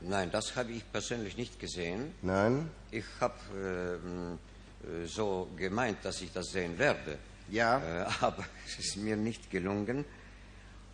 [0.00, 2.14] Nein, das habe ich persönlich nicht gesehen.
[2.22, 2.70] Nein?
[2.90, 4.38] Ich habe ähm,
[4.84, 7.18] äh, so gemeint, dass ich das sehen werde.
[7.50, 7.78] Ja.
[7.78, 10.04] Äh, aber es ist mir nicht gelungen,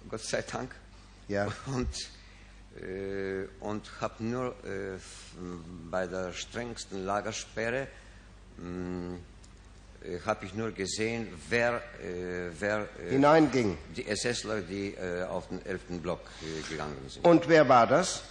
[0.09, 0.75] Gott sei Dank.
[1.29, 1.47] Ja.
[1.67, 1.89] Und,
[2.83, 4.99] äh, und habe nur äh,
[5.91, 7.87] bei der strengsten Lagersperre
[8.59, 9.17] mh,
[10.05, 13.79] äh, habe ich nur gesehen, wer, äh, wer äh, Hineinging.
[13.97, 14.97] die SSler, die
[15.29, 15.81] auf den 11.
[16.03, 16.21] Block
[16.69, 17.25] gegangen sind.
[17.25, 18.23] Und wer war das?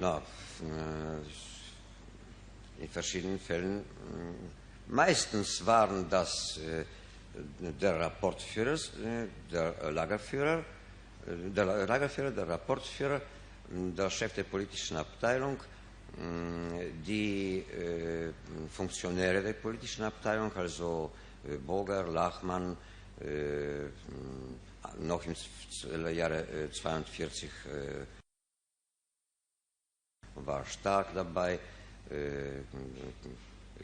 [0.00, 1.20] Na, äh,
[2.82, 3.78] in verschiedenen Fällen.
[3.80, 3.84] mh,
[4.86, 6.84] Meistens waren das äh,
[7.80, 10.58] der Rapportführer, äh, der äh, Lagerführer,
[11.26, 13.20] äh, der La- Lagerführer, der Rapportführer,
[13.68, 15.58] der Chef der politischen Abteilung,
[17.06, 18.32] die äh,
[18.68, 21.12] Funktionäre der politischen Abteilung, also
[21.48, 22.76] äh, Boger, Lachmann,
[23.20, 23.86] äh,
[24.98, 25.34] noch im
[26.16, 28.19] Jahre äh, 42 äh,
[30.46, 31.58] war stark dabei,
[32.10, 32.60] äh,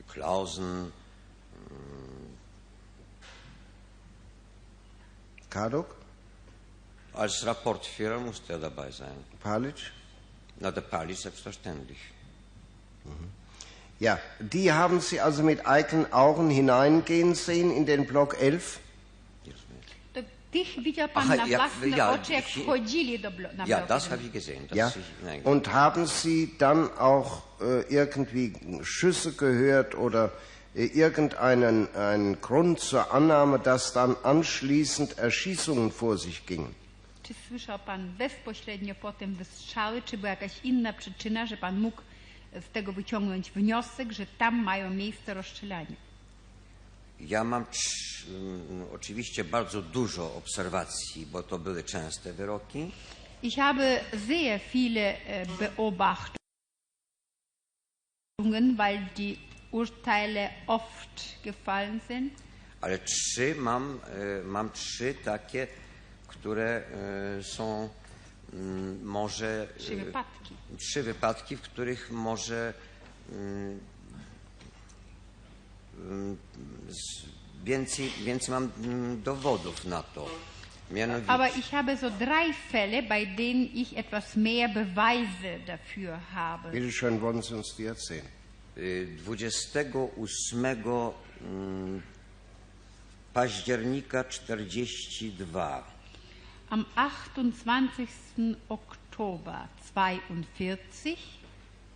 [0.08, 0.92] Klausen,
[5.50, 5.96] Karduk?
[7.16, 9.16] als Rapportführer musste er dabei sein.
[9.42, 9.92] Palic?
[10.60, 11.98] Na, der Pali selbstverständlich.
[13.98, 18.80] Ja, die haben Sie also mit eigenen Augen hineingehen sehen in den Block 11?
[20.82, 24.32] Widział pan Aha, na ja, ja, ich- wchodzili do blo- na Ja, das habe ich
[24.32, 24.66] gesehen.
[24.68, 24.88] Das Ja.
[24.88, 30.30] ich, nein, Und haben Sie dann auch äh, irgendwie Schüsse gehört oder
[30.74, 36.74] äh, irgendeinen einen Grund zur Annahme, dass dann anschließend Erschießungen vor sich gingen?
[37.22, 42.02] Czy słyszał pan bezpośrednio po tym wystrzały, czy była jakaś inna przyczyna, że pan mógł
[42.52, 45.96] z tego wyciągnąć wniosek, że tam mają miejsce rozstrzelania?
[47.20, 47.64] Ja mam
[48.28, 52.90] mm, oczywiście bardzo dużo obserwacji, bo to były częste wyroki.
[53.42, 56.36] Ich habe sehr viele äh, Beobachtungen,
[58.76, 59.38] weil die
[59.70, 62.32] Urteile oft gefallen sind.
[62.80, 65.66] Ale trzy mam, e, mam trzy takie,
[66.26, 66.82] które
[67.38, 67.88] e, są
[68.52, 69.68] mm, może.
[69.78, 70.54] Trzy e, wypadki.
[70.78, 72.74] Trzy wypadki, w których może
[73.32, 73.80] mm,
[77.64, 80.26] więcej, więcej mam mm, dowodów na to.
[80.90, 86.70] Mianowicie, Aber ich habe so drei Fälle, bei denen ich etwas mehr Beweise dafür habe.
[86.70, 88.26] Bitte schön, wollen Sie uns die erzählen?
[88.76, 92.02] y, 28 mm,
[93.32, 95.84] października 42
[96.70, 98.08] Am 28.
[98.68, 101.16] Oktober 42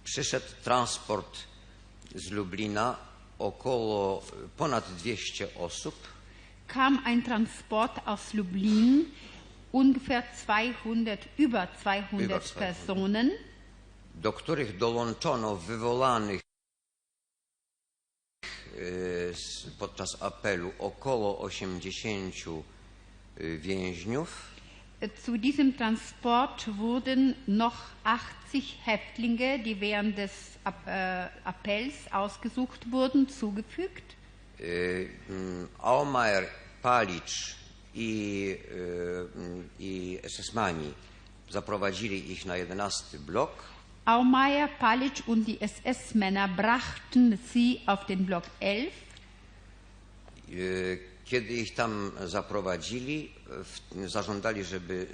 [0.04, 1.38] przyszedł transport
[2.14, 3.09] z Lublina
[3.40, 4.22] około
[4.57, 5.94] ponad 200 osób
[6.66, 9.05] kam ein Transport aus Lublin,
[9.72, 12.59] ungefähr 200, über 200 Über 200.
[12.59, 13.31] Personen.
[14.14, 16.40] do których dołączono wywołanych
[19.31, 22.35] s- podczas apelu około 80
[23.40, 24.50] y, więźniów.
[25.24, 30.30] Zu diesem Transport wurden noch 80 Häftlinge, die während des
[30.86, 34.16] äh, Appells ausgesucht wurden, zugefügt.
[34.58, 36.44] Y, mm, Aumeier,
[36.82, 37.56] Palicz
[37.94, 38.58] i, y,
[39.78, 40.92] i SS-mani
[41.50, 43.64] zaprowadzili ich na 11 blok.
[44.04, 48.92] Aumeier, Palic und die SS-Männer brachten sie auf den Block 11.
[50.48, 50.98] Y,
[51.30, 53.30] Kiedy ich tam zaprowadzili,
[54.06, 55.06] zażądali, żeby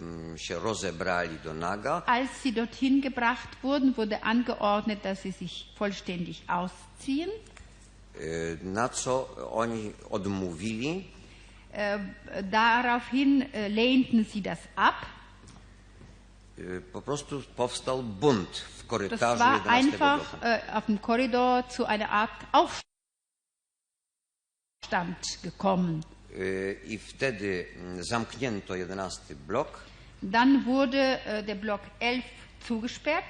[0.00, 2.02] mm, się rozebrali do naga.
[2.06, 7.30] Als sie dorthin gebracht wurden, wurde angeordnet, dass sie sich vollständig ausziehen.
[8.20, 11.04] Y, Na co oni odmówili,
[11.72, 11.98] Äh,
[12.50, 14.94] daraufhin lehnten sie das ab.
[16.92, 20.36] Po prostu powstał bunt w Das korytarzu war 11 einfach
[20.74, 22.89] auf dem Korridor zu einer Art Aufstand
[25.42, 26.02] gekommen.
[26.36, 29.80] Y, I wtedy mm, zamknięto 11 blok
[30.22, 32.22] Dann wurde äh, der Block 11
[32.68, 33.24] zugesperrt.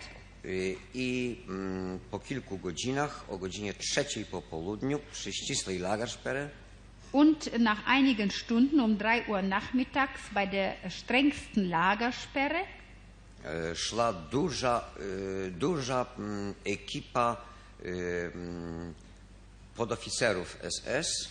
[0.44, 6.48] y, i mm, po kilku godzinach, o godzinie trzeciej po południu, przy ścisłej Lagersperre,
[7.12, 12.60] Und nach einigen Stunden um 3 Uhr nachmittags bei der strengsten Lagersperre
[13.44, 17.36] e, szła duża, y, duża mm, ekipa
[19.76, 21.28] podoficerów SS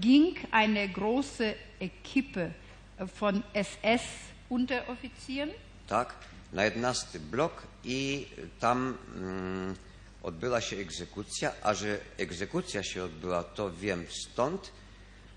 [0.00, 2.54] ging eine große Equipe
[2.98, 5.50] von SS-Unteroffizieren
[5.86, 6.14] tak,
[6.52, 8.26] na 11 blok i
[8.60, 9.74] tam mm,
[10.22, 14.72] odbyła się egzekucja, a że egzekucja się odbyła, to wiem stąd,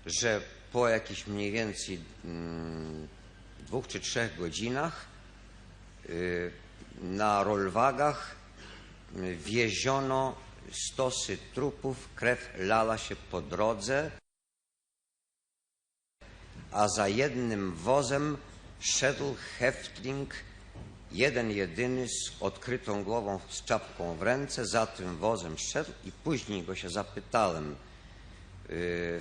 [0.06, 0.40] że
[0.72, 3.08] po jakichś mniej więcej mm,
[3.66, 5.06] dwóch czy trzech godzinach
[6.08, 6.52] y,
[7.02, 8.36] na rolwagach
[9.16, 10.34] y, wieziono
[10.72, 14.10] stosy trupów, krew lała się po drodze,
[16.72, 18.36] a za jednym wozem
[18.80, 20.34] szedł Heftling,
[21.12, 26.62] jeden jedyny z odkrytą głową, z czapką w ręce, za tym wozem szedł i później
[26.62, 27.76] go się zapytałem,
[28.68, 29.20] yy,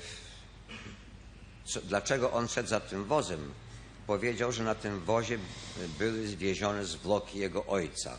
[1.66, 3.54] co, dlaczego on szedł za tym wozem.
[4.08, 5.38] Powiedział, że na tym wozie
[6.00, 8.18] były zwiezione zwłoki jego ojca.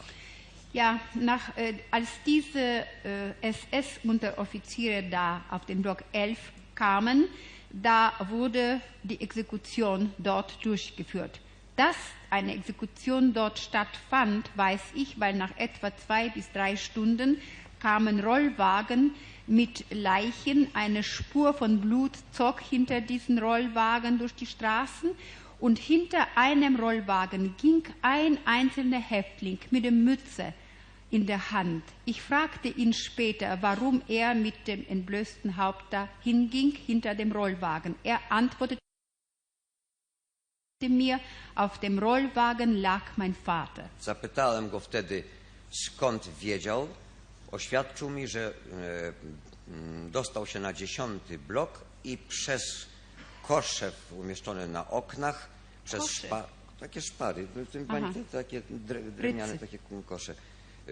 [0.75, 7.29] Ja, nach, äh, als diese äh, SS-Unteroffiziere da auf den Block 11 kamen,
[7.71, 11.41] da wurde die Exekution dort durchgeführt.
[11.77, 11.97] Dass
[12.31, 17.39] eine Exekution dort stattfand, weiß ich, weil nach etwa zwei bis drei Stunden
[17.81, 19.15] kamen Rollwagen
[19.47, 20.69] mit Leichen.
[20.75, 25.11] Eine Spur von Blut zog hinter diesen Rollwagen durch die Straßen
[25.61, 30.53] und hinter einem Rollwagen ging ein einzelner Häftling mit der Mütze
[31.11, 31.83] in der Hand.
[32.07, 37.95] Ich fragte ihn später, warum er mit dem entblößten Haupt da hinging hinter dem Rollwagen.
[38.05, 38.79] Er antwortete
[40.89, 41.19] mir,
[41.55, 43.89] auf dem Rollwagen lag mein Vater.
[44.01, 45.25] Zapytałem go wtedy,
[45.71, 46.89] skąd wiedział.
[47.53, 52.87] Oświadczył mi, że e, dostał się na dziesiąty blok i przez
[53.43, 55.49] kosze umieszczone na oknach,
[55.85, 56.47] przez szpa,
[56.81, 57.47] takie szpary,
[57.89, 60.35] pani, takie dre- drewniane takie kosze.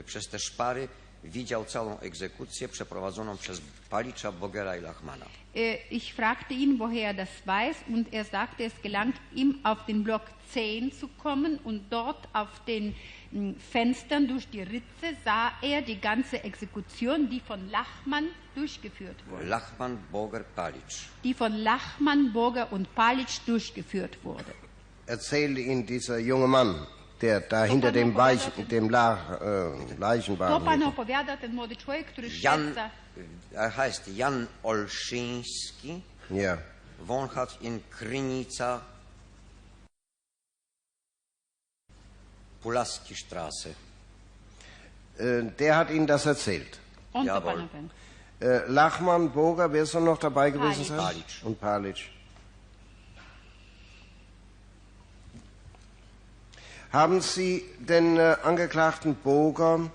[0.05, 0.89] Przez te szpary
[1.25, 5.27] widział całą egzekucję przeprowadzoną przez Palicza, Bogera i Lachmana.
[5.55, 9.85] Äh, Ich fragte ihn, woher er das weiß, und er sagte, es gelang ihm, auf
[9.87, 12.95] den Block 10 zu kommen, und dort auf den
[13.33, 19.47] mh, Fenstern durch die Ritze sah er die ganze Exekution, die von Lachmann durchgeführt wurde.
[19.47, 21.07] Lachman, Boger, Palicz.
[21.25, 24.53] Die von Lachmann, Burger und Palitsch durchgeführt wurde.
[25.07, 26.87] Erzählte ihn dieser junge Mann,
[27.21, 30.65] der da hinter dem, Weich, dem La, äh, Leichenwagen
[32.41, 32.77] Jan,
[33.53, 36.59] er heißt Jan Olszyński, Ja.
[37.07, 38.83] wohnhaft in Krynica,
[42.63, 43.75] Pulaski Straße.
[45.19, 46.79] Äh, der hat Ihnen das erzählt.
[47.13, 47.69] To Jawohl.
[48.41, 50.89] Äh, Lachmann, Boger, wer soll noch dabei gewesen Palic.
[50.89, 50.99] sein?
[50.99, 51.25] Palic.
[51.45, 52.11] Und Palic.
[56.93, 59.91] Haben Sie den äh, Angeklagten Boger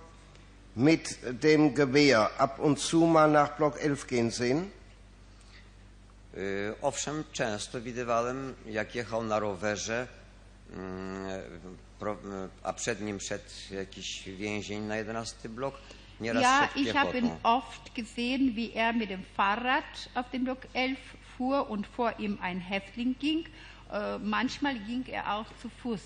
[0.76, 4.72] mit dem Gewehr ab und zu mal nach Block 11 gehen sehen?
[6.38, 10.08] Y, Owszem, często widywałem, jak jechał na rowerze,
[10.74, 11.26] mm,
[12.00, 12.18] pro-
[12.64, 15.76] a przed nim szedł jakiś więzień na 11 blok.
[16.22, 17.40] Nieraz Ja, szedł ich habe ihn piechotą.
[17.44, 21.00] oft gesehen, wie er mit dem Fahrrad auf den Block 11
[21.38, 23.46] fuhr und vor ihm ein Häftling ging.
[23.92, 26.02] Äh, manchmal ging er auch zu Fuß.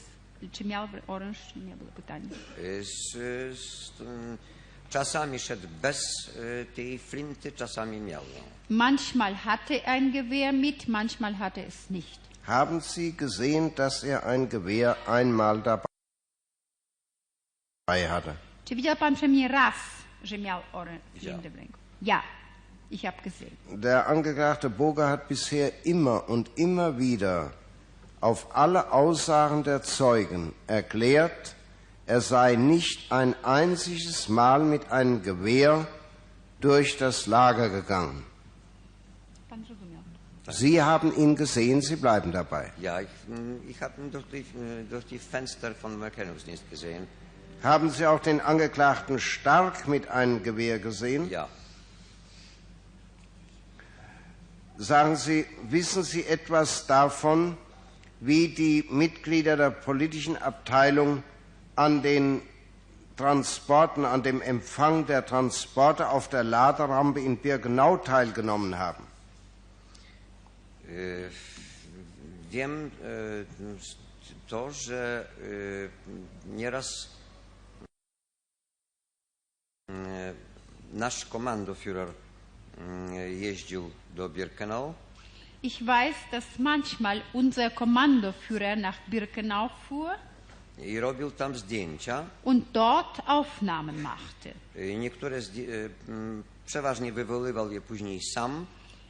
[0.52, 1.38] Czy miał oręż?
[1.56, 2.30] Nie było pytania.
[2.58, 3.12] Y, Z,
[3.60, 3.92] z,
[4.90, 8.42] czasami szedł bez y, tej flinty, czasami miał ją.
[8.70, 12.20] Manchmal hatte er ein Gewehr mit, manchmal hatte es nicht.
[12.48, 15.86] Haben Sie gesehen, dass er ein Gewehr einmal dabei
[18.10, 18.34] hatte?
[18.66, 19.76] Czy widział pan przynajmniej raz,
[20.24, 21.38] że miał oręż Ja.
[21.38, 21.78] w ręku?
[22.02, 22.22] Ja,
[22.92, 23.52] ich habe gesehen.
[23.82, 27.52] Der Angeklagte Boger hat bisher immer und immer wieder
[28.22, 31.56] auf alle Aussagen der Zeugen erklärt,
[32.06, 35.88] er sei nicht ein einziges Mal mit einem Gewehr
[36.62, 38.24] durch das Lager gegangen.
[40.48, 42.72] Sie haben ihn gesehen, Sie bleiben dabei.
[42.80, 43.08] Ja, ich,
[43.68, 44.46] ich habe ihn durch die,
[44.90, 47.08] durch die Fenster von Erkennungsdienst gesehen.
[47.64, 51.30] Haben Sie auch den Angeklagten Stark mit einem Gewehr gesehen?
[51.32, 51.48] Ja,
[54.78, 57.58] Sagen Sie, wissen Sie etwas davon,
[58.20, 61.24] wie die Mitglieder der politischen Abteilung
[61.76, 62.42] an den
[63.18, 69.04] Transporten, an dem Empfang der Transporte auf der Laderampe in Birkenau teilgenommen haben?
[70.88, 71.30] Y,
[72.52, 73.46] Wiem y,
[74.48, 75.90] to, że y,
[76.56, 77.10] nieraz
[79.90, 79.94] y,
[80.94, 84.94] nasz komandoführer y, jeździł do Birkenau
[85.66, 90.12] Ich weiß, dass manchmal unser Kommandoführer nach Birkenau fuhr
[90.78, 92.26] i robił tam zdjęcia.
[92.44, 94.50] und dort Aufnahmen machte.
[94.76, 98.66] Y, Niektóre y, mm, przeważnie wywoływał je później sam,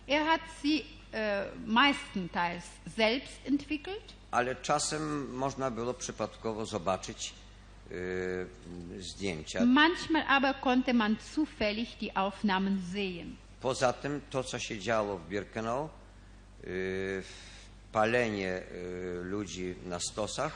[0.07, 0.81] Er hat sie
[1.11, 2.63] äh, meistenteils
[2.95, 7.33] selbst entwickelt, ale czasem można było przypadkowo zobaczyć
[7.91, 8.47] y,
[8.99, 9.65] zdjęcia.
[9.65, 13.35] manchmal aber konnte man zufällig die Aufnahmen sehen.
[13.61, 15.89] Poza tym to, co się działo w Birkenau,
[17.91, 20.53] palenie y, ludzi na stosach,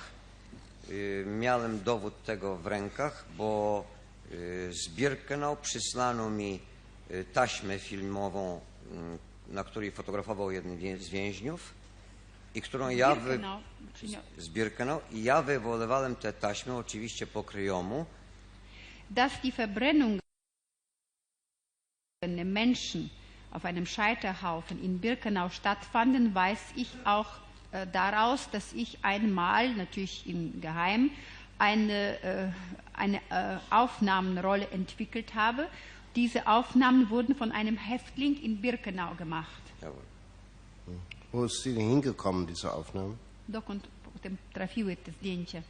[0.90, 3.86] y, miałem dowód tego w rękach, bo
[4.32, 6.60] y, z Birkenau przysłano mi
[7.12, 8.60] y, taśmę filmową,
[9.50, 11.74] y, na której fotografował jeden z więźniów
[12.56, 13.40] i którą ja wy...
[14.38, 18.06] Z Birkenau i ja wywoływałem tę taśmę oczywiście po kryjomu.
[19.10, 20.20] Dass die Verbrennungen
[22.22, 23.10] der Menschen
[23.52, 27.28] auf einem Scheiterhaufen in Birkenau stattfanden, weiß ich auch
[27.72, 31.10] äh, daraus, dass ich einmal, natürlich im Geheim,
[31.58, 32.48] eine, äh,
[32.94, 35.68] eine äh, Aufnahmenrolle entwickelt habe.
[36.16, 39.62] Diese Aufnahmen wurden von einem Häftling in Birkenau gemacht.
[39.82, 40.02] Jawohl.
[41.32, 43.16] Wo ist sie denn hingekommen, diese Aufnahme?
[43.48, 45.62] Dokąd potem trafiły te zdjęcia?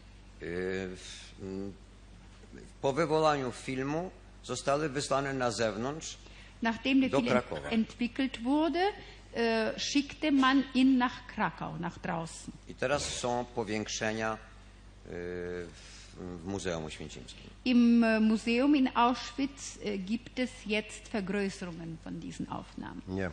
[0.42, 1.74] Y, w- m,
[2.82, 4.12] Po wywołaniu filmu
[4.44, 6.18] zostały wysłane na zewnątrz
[6.62, 7.70] Nachdem der Do Film Krakowa.
[7.70, 8.80] entwickelt wurde,
[9.34, 12.52] äh, schickte man ihn nach Krakau, nach draußen.
[12.68, 14.38] i teraz są powiększenia y,
[15.14, 17.50] w, Muzeum Oświęcimskim.
[17.66, 23.02] Im äh, Museum in Auschwitz äh, gibt es jetzt Vergrößerungen von diesen Aufnahmen.
[23.16, 23.32] Ja.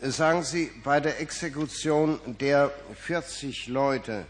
[0.00, 4.26] Sagen Sie, bei der Exekution der 40 Leute,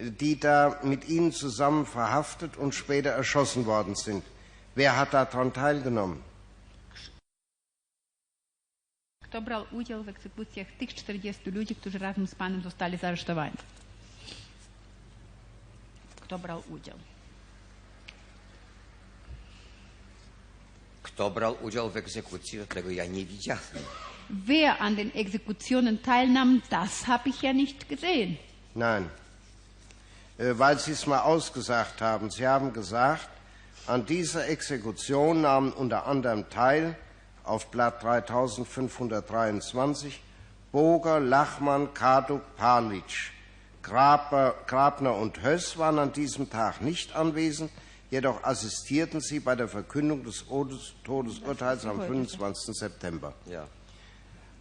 [0.00, 4.24] die da mit Ihnen zusammen verhaftet und später erschossen worden sind,
[4.74, 6.20] wer hat daran teilgenommen?
[9.28, 13.56] Kto brał udział w egzekucjach tych 40 ludzi, którzy razem z panem zostali zaresztowani?
[16.20, 16.96] Kto brał udział?
[21.02, 23.62] Kto brał udział w egzekucji, tego ja nie widziałem.
[24.30, 28.36] Wer an den Exekutionen teilnahm, das habe ich ja nicht gesehen.
[28.76, 29.08] Nein,
[30.38, 32.30] Äh, weil Sie es mal ausgesagt haben.
[32.30, 33.28] Sie haben gesagt,
[33.86, 36.94] an dieser Exekution nahmen unter anderem teil
[37.48, 40.22] auf Blatt 3523
[40.70, 43.32] Boger, Lachmann, Kaduk, Palitsch.
[43.82, 47.70] Graber, Grabner und Höss waren an diesem Tag nicht anwesend,
[48.10, 52.76] jedoch assistierten sie bei der Verkündung des Todes- Todesurteils am 25.
[52.76, 53.32] September.
[53.46, 53.64] Ja.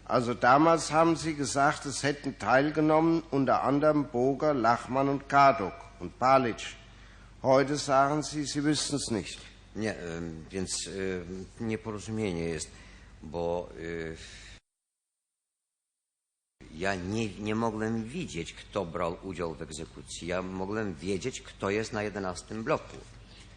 [0.05, 6.17] Also damals haben Sie gesagt, es hätten teilgenommen unter anderem Boger, Lachmann und Kadok und
[6.17, 6.77] Palitsch.
[7.43, 9.41] Heute sagen Sie, Sie wüssten es nicht.
[9.77, 12.71] Nie, ym, więc ym, nieporozumienie jest,
[13.23, 14.17] bo y,
[16.71, 20.27] ja nie, nie mogłem widzieć, kto brał udział w egzekucji.
[20.27, 22.97] Ja mogłem wiedzieć, kto jest na 11 bloku.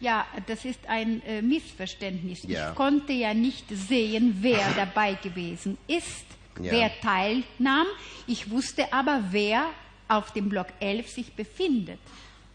[0.01, 2.43] Ja, das ist ein äh, Missverständnis.
[2.43, 2.69] Ja.
[2.71, 6.25] Ich konnte ja nicht sehen, wer dabei gewesen ist,
[6.59, 6.71] Ja.
[6.71, 7.87] wer teilnahm.
[8.27, 9.69] Ich wusste aber, wer
[10.07, 11.99] auf dem Block 11 sich befindet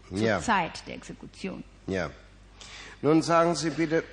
[0.09, 0.41] zur Ja.
[0.41, 1.63] Zeit der Exekution.
[1.87, 2.09] Ja.
[3.01, 4.03] Nun sagen Sie bitte,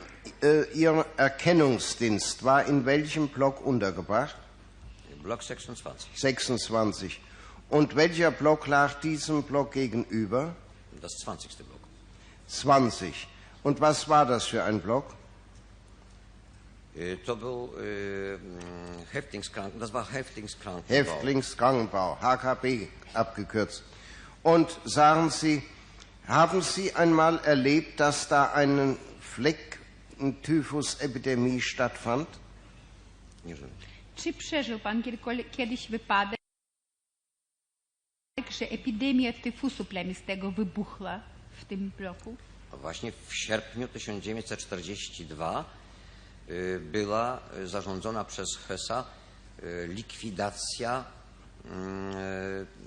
[0.42, 4.36] äh, Ihr Erkennungsdienst war in welchem Block untergebracht?
[5.22, 7.20] Blok 26, 26.
[7.70, 10.54] Und welcher Block lag diesem Block gegenüber?
[11.04, 11.80] das 20 blok.
[12.48, 13.28] 20.
[13.62, 15.06] Und was war das für ein Block?
[16.96, 18.38] Y, mm,
[19.10, 20.94] Häftlingskranken, das war Häftlingskrankenbau.
[20.94, 23.82] Häftlingskrankenbau, HKB abgekürzt.
[24.42, 25.62] Und sagen Sie,
[26.26, 28.96] haben Sie einmal erlebt, dass da eine
[31.60, 32.28] stattfand?
[34.16, 35.02] Czy przeżył pan
[35.52, 36.38] kiedyś wypadek,
[38.50, 41.20] że epidemia tyfusu plemistego wybuchła
[41.60, 42.36] w tym bloku?
[42.72, 45.64] A Właśnie w sierpniu 1942
[46.48, 49.04] y, była y, zarządzona przez Hesa
[49.62, 51.04] y, likwidacja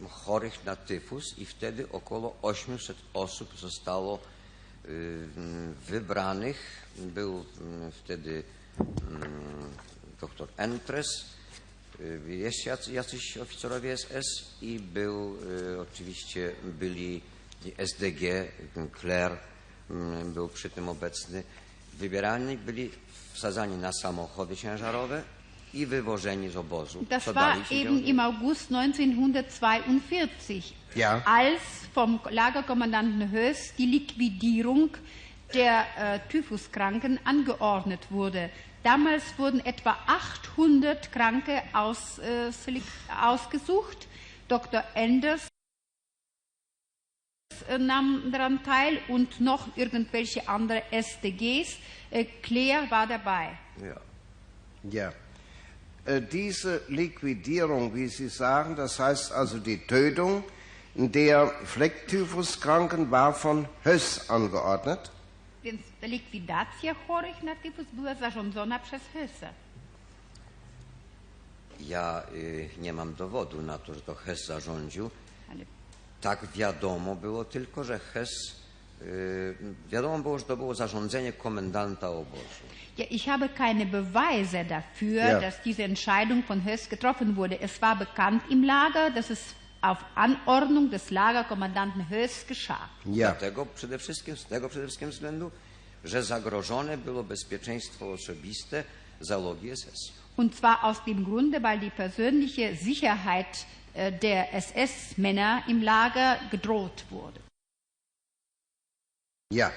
[0.09, 4.19] chorych na tyfus i wtedy około 800 osób zostało
[4.86, 4.89] y,
[5.38, 6.88] mm, wybranych.
[6.97, 8.43] Był mm, wtedy
[8.80, 9.69] mm,
[10.21, 11.07] doktor Entres,
[11.99, 14.25] y, jeszcze jacy- jacyś oficerowie SS
[14.61, 15.38] i był
[15.71, 17.21] y, oczywiście byli
[17.78, 18.47] SDG,
[19.89, 21.43] mm, był przy tym obecny.
[21.93, 22.91] Wybierani byli
[23.34, 25.23] wsadzani na samochody ciężarowe
[27.09, 31.21] Das war eben im August 1942, Ja.
[31.25, 31.61] als
[31.93, 34.89] vom Lagerkommandanten Höss die Liquidierung
[35.53, 38.49] der äh, Typhuskranken angeordnet wurde.
[38.84, 42.51] Damals wurden etwa 800 Kranke aus, äh,
[43.21, 44.07] ausgesucht.
[44.47, 44.84] Dr.
[44.93, 45.47] Enders
[47.67, 51.78] äh, nahm daran teil und noch irgendwelche andere SDGs.
[52.11, 53.57] Äh, Claire war dabei.
[53.82, 53.95] Ja.
[54.89, 55.13] Ja.
[56.08, 60.43] Äh, Diese Liquidierung, wie Sie sagen, das heißt also die Tötung
[60.95, 65.12] der Flecktyphuskranken war von Höss angeordnet.
[65.64, 69.49] Więc likwidacja chorych na tyfus była zarządzona przez Hössa.
[71.80, 75.10] Ja y, nie mam dowodu na to, że to Hess zarządził.
[75.51, 75.66] Ale
[76.22, 78.30] Tak wiadomo było tylko, że Hess,
[79.91, 82.64] wiadomo było, że to było zarządzenie komendanta obozu.
[82.98, 85.39] Ja, ich habe keine Beweise dafür, Ja.
[85.41, 87.60] dass diese Entscheidung von Höss getroffen wurde.
[87.62, 89.39] Es war bekannt im Lager, dass es
[89.82, 92.89] auf Anordnung des Lagerkommandanten Höss geschah.
[93.06, 93.32] Ja.
[93.32, 95.52] Dlatego przede wszystkim, z tego przede wszystkim względu,
[96.04, 98.84] że zagrożone było bezpieczeństwo osobiste
[99.20, 100.12] załogi SS.
[100.38, 107.06] Und zwar aus dem Grunde, weil die persönliche Sicherheit äh, der SS-Männer im Lager gedroht
[107.12, 107.39] wurde.
[109.54, 109.72] Ja.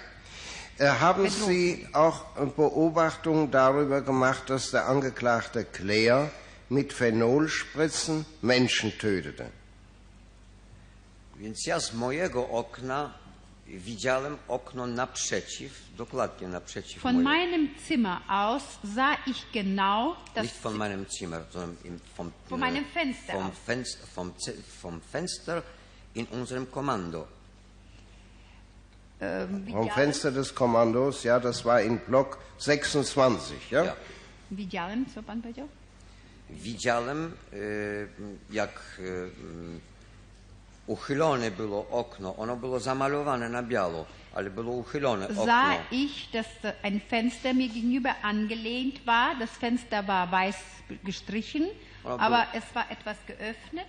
[0.79, 1.31] Äh, Haben.
[1.31, 2.25] Sie auch
[2.57, 6.31] Beobachtungen darüber gemacht, dass der Angeklagte Claire
[6.69, 9.51] mit Phenolspritzen Menschen tötete?
[11.37, 13.15] Więc ja z mojego okna
[13.67, 18.63] widziałem okno naprzeciw, dokładnie naprzeciw Von mojego, meinem Zimmer aus
[18.95, 23.47] sah ich genau das nicht von meinem Zimmer, sondern im, vom, Von meinem Fenster vom,
[23.47, 23.59] aus.
[23.67, 24.35] Fenster, vom,
[24.81, 25.63] vom Fenster
[26.15, 27.27] in unserem Kommando.
[29.73, 33.85] Vom Fenster des Kommandos, ja, das war in Block 26, ja?
[33.85, 33.97] Ja.
[34.51, 35.69] widziałem, co pan powiedział?
[36.51, 38.09] Widziałem, y,
[38.51, 39.31] jak y,
[40.87, 42.37] uchylone było okno.
[42.37, 45.45] Ono było zamalowane na biało, ale było uchylone okno.
[45.45, 46.47] sah ich, dass
[46.83, 49.39] ein Fenster mir gegenüber angelehnt war.
[49.39, 50.57] Das Fenster war weiß
[51.05, 51.69] gestrichen,
[52.05, 53.87] Aber- es war etwas geöffnet.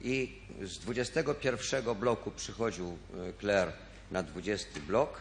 [0.00, 0.32] I
[0.62, 2.86] z 21 bloku przychodził
[3.28, 3.72] y, Claire
[4.14, 5.20] na 20 blok.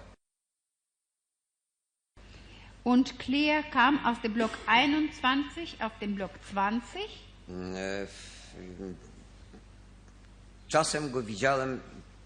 [2.84, 7.02] Und Claire kam aus dem Block 21 auf den Block 20.
[7.50, 8.94] E, w-
[10.68, 11.80] Czasem go widziałem,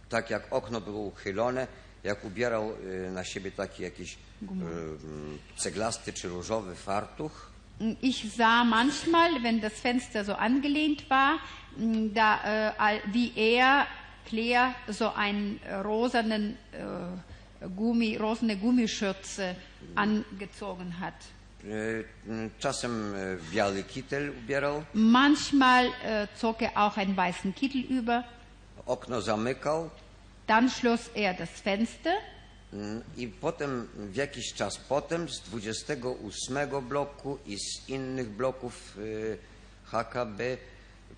[0.10, 1.68] tak jak okno było uchylone,
[2.04, 4.18] jak ubierał e, na siebie taki jakiś e,
[4.52, 7.52] m, ceglasty czy różowy fartuch.
[8.02, 11.40] Ich sah manchmal, wenn das Fenster so angelehnt war,
[12.14, 12.40] da,
[13.14, 13.86] wie er,
[14.30, 19.56] Claire, so einen äh, rosanen äh, Gummi, rosane Gummischürze
[19.96, 21.14] angezogen hat.
[21.66, 23.14] E, m, Czasem
[23.52, 28.24] biały kitel ubierał, Manchmal äh, zog er auch einen weißen Kittel über.
[28.86, 29.90] okno zamykał
[30.48, 32.14] Dann schloss er das Fenster
[32.74, 38.98] m, i potem, w jakiś czas potem, z 28 bloku i z innych bloków
[39.86, 40.40] HKB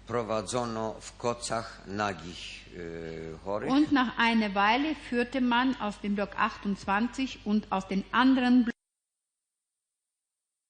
[0.10, 3.72] prowadzono w kocach nagich e, chorych.
[3.72, 8.70] und nach einer Weile führte man aus dem Block 28 und aus den anderen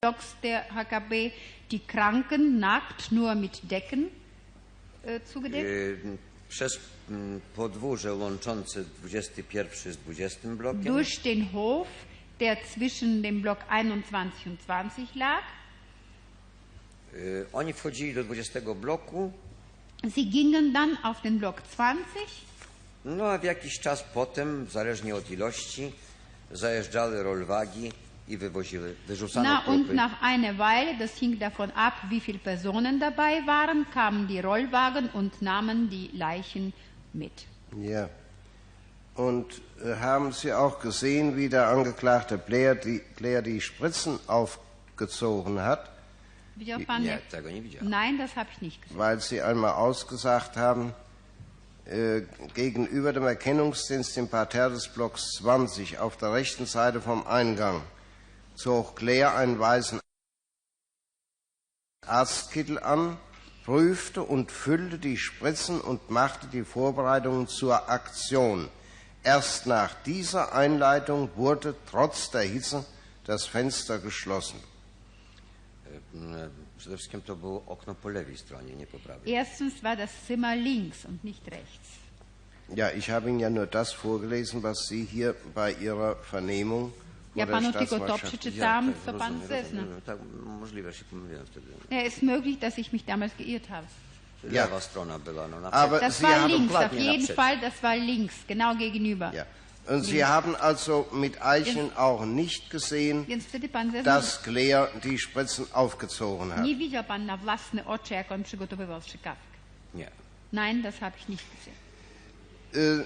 [0.02, 1.32] Blocks der HKB
[1.72, 4.10] die Kranken nackt nur mit Decken
[5.04, 5.66] äh, zugedeckt.
[5.66, 6.18] Y,
[6.50, 6.80] przez
[7.56, 11.88] podwórze łączące 21 z 20 blokiem durch den Hof,
[12.40, 15.44] der zwischen dem Block 21 und 20 lag.
[17.54, 19.32] Oni wchodzili do 20 bloku,
[20.16, 22.06] Sie gingen dann auf den Block 20
[23.06, 25.92] no a w jakiś czas potem, zależnie od ilości,
[26.52, 27.92] zajeżdżały rolwagi
[28.28, 29.94] i wywoziły, wyrzucano Na, und trupy.
[29.96, 35.10] nach einer Weile, das hing davon ab, wie viele Personen dabei waren, kamen die Rollwagen
[35.14, 36.74] und nahmen die Leichen
[37.14, 37.46] mit.
[37.82, 38.10] Ja.
[39.16, 45.60] Und äh, haben Sie auch gesehen, wie der Angeklagte Blair die, Blair die Spritzen aufgezogen
[45.62, 45.89] hat,
[46.60, 47.90] Widział pan, Nie, jak- tego nie widziałem.
[47.90, 48.98] Nein, das habe ich nicht gesehen.
[48.98, 50.94] weil Sie einmal ausgesagt haben,
[51.86, 52.22] äh,
[52.54, 57.82] gegenüber dem Erkennungsdienst im Parterre des Blocks 20 auf der rechten Seite vom Eingang
[58.56, 60.00] zog Claire einen weißen
[62.06, 63.18] Arztkittel an,
[63.66, 68.70] prüfte und füllte die Spritzen und machte die Vorbereitungen zur Aktion.
[69.24, 72.86] Erst nach dieser Einleitung wurde trotz der Hitze
[73.26, 74.60] das Fenster geschlossen.
[76.78, 79.34] Przede wszystkim to było okno po lewej stronie, nie po prawej.
[79.34, 81.90] Erstens war das Zimmer links und nicht rechts.
[82.76, 86.92] Ja, ich habe Ihnen ja nur das vorgelesen, was Sie hier bei Ihrer Vernehmung
[87.36, 90.02] Ja panu tylko to przeczytałam, co pan rozumiem.
[90.06, 91.68] Tak, możliwe, się pomyliłem wtedy.
[91.90, 93.88] Ja, ist möglich, dass ich mich damals geirrt habe.
[94.44, 94.66] Ja.
[94.66, 97.36] Lewa strona była, no na Aber Das Sie war haben links, auf jeden.
[97.36, 99.32] Fall, das war links, genau gegenüber.
[99.34, 99.46] Ja.
[99.90, 103.26] Und Sie haben also mit Eichen auch nicht gesehen,
[104.04, 106.64] dass Claire die Spritzen aufgezogen hat.
[106.64, 109.58] nie widział pan na własne oczy, jak on przygotowywał strzykawkę.
[109.94, 110.12] Nie.
[110.52, 111.76] Nein, das habe ich nicht gesehen.
[112.74, 113.04] Äh,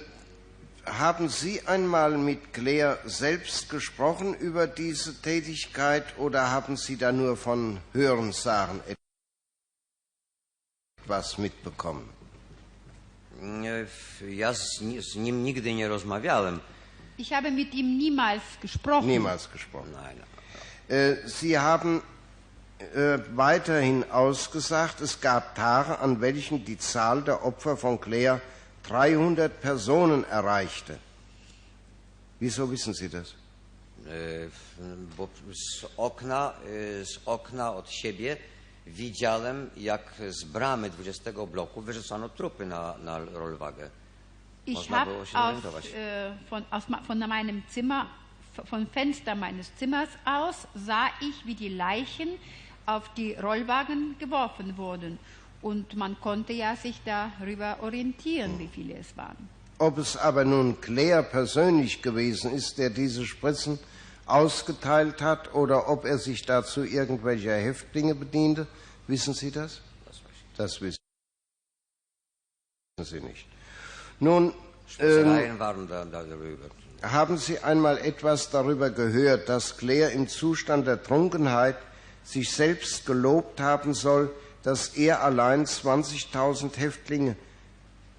[0.86, 7.36] haben Sie einmal mit Claire selbst gesprochen über diese Tätigkeit oder haben Sie da nur
[7.36, 8.80] von Hörensagen
[11.02, 12.08] etwas mitbekommen?
[14.28, 16.60] Ja z, z nim nigdy nie rozmawiałem.
[17.16, 19.06] Ich habe mit ihm niemals gesprochen.
[19.06, 19.92] Niemals gesprochen.
[19.92, 20.16] Nein,
[20.88, 22.02] Äh, Sie haben
[22.78, 28.40] äh, weiterhin ausgesagt, es gab Tage, an welchen die Zahl der Opfer von Claire
[28.82, 30.98] 300 Personen erreichte.
[32.38, 33.34] Wieso wissen Sie das?
[34.06, 34.76] F-
[35.16, 36.52] bo z okna,
[37.04, 38.36] z okna od siebie
[38.86, 43.90] widziałem, jak z bramy 20 bloku wyrzucano trupy na, na Rollwagę.
[44.66, 48.06] Ich habe äh, von, aus, ma- von meinem Zimmer,
[48.64, 52.28] vom Fenster meines Zimmers aus, sah ich, wie die Leichen
[52.86, 55.18] auf die Rollwagen geworfen wurden.
[55.60, 59.48] Und man konnte ja sich darüber orientieren, wie viele es waren.
[59.78, 63.78] Ob es aber nun Claire persönlich gewesen ist, der diese Spritzen
[64.26, 68.66] ausgeteilt hat, oder ob er sich dazu irgendwelcher Häftlinge bediente,
[69.06, 69.80] wissen Sie das?
[70.56, 70.96] Das wissen
[73.02, 73.46] Sie nicht.
[74.20, 74.52] Nun,
[74.98, 76.68] ähm, waren darüber.
[77.02, 81.76] haben Sie einmal etwas darüber gehört, dass Claire im Zustand der Trunkenheit
[82.24, 84.30] sich selbst gelobt haben soll,
[84.62, 87.36] dass er allein 20.000 Häftlinge,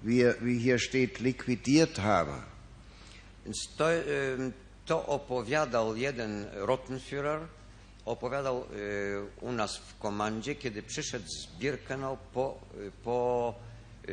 [0.02, 2.32] wie, wie hier steht, liquidiert habe?
[3.78, 4.52] To, em,
[4.86, 7.48] to opowiadał jeden Rottenführer,
[8.04, 8.64] opowiadał e,
[9.40, 13.54] u nas w komandzie, kiedy przyszedł z Birkenau po, e, po,
[14.08, 14.12] e,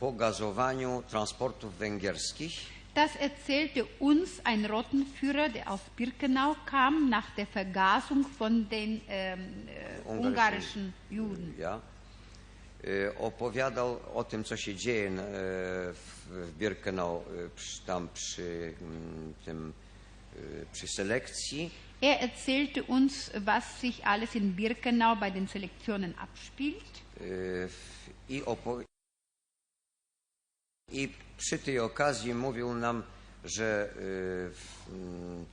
[0.00, 2.74] po gazowaniu transportów węgierskich.
[2.94, 9.40] Das erzählte uns ein Rottenführer, der aus Birkenau kam, nach der Vergasung von den ähm,
[9.66, 11.54] äh, Ungarischen- ungarischen Juden.
[11.58, 11.80] Ja,
[13.18, 15.12] opowiadał o tym, co się dzieje e,
[15.92, 17.22] w, Birkenau e,
[17.86, 19.72] tam przy mm, tym,
[20.36, 20.38] e,
[20.72, 21.70] przy selekcji.
[22.02, 26.84] Er erzählte uns, was sich alles in Birkenau bei den Selektionen abspielt.
[28.28, 28.42] I,
[30.94, 31.08] I
[31.38, 33.02] przy tej okazji mówił nam,
[33.44, 33.88] że
[34.88, 35.44] mm,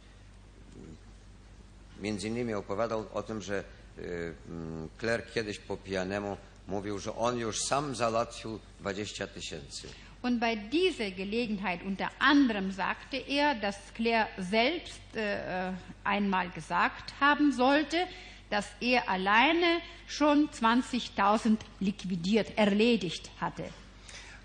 [2.01, 3.63] między innymi opowiadał o tym, że
[3.97, 9.87] mm, klerk kiedyś po pijanemu mówił, że on już sam załatwił 20 tysięcy.
[10.23, 15.73] Und bei dieser Gelegenheit unter anderem sagte er, dass Claire selbst äh, äh,
[16.03, 18.07] einmal gesagt haben sollte,
[18.51, 23.63] dass er alleine schon 20.000 liquidiert, erledigt hatte.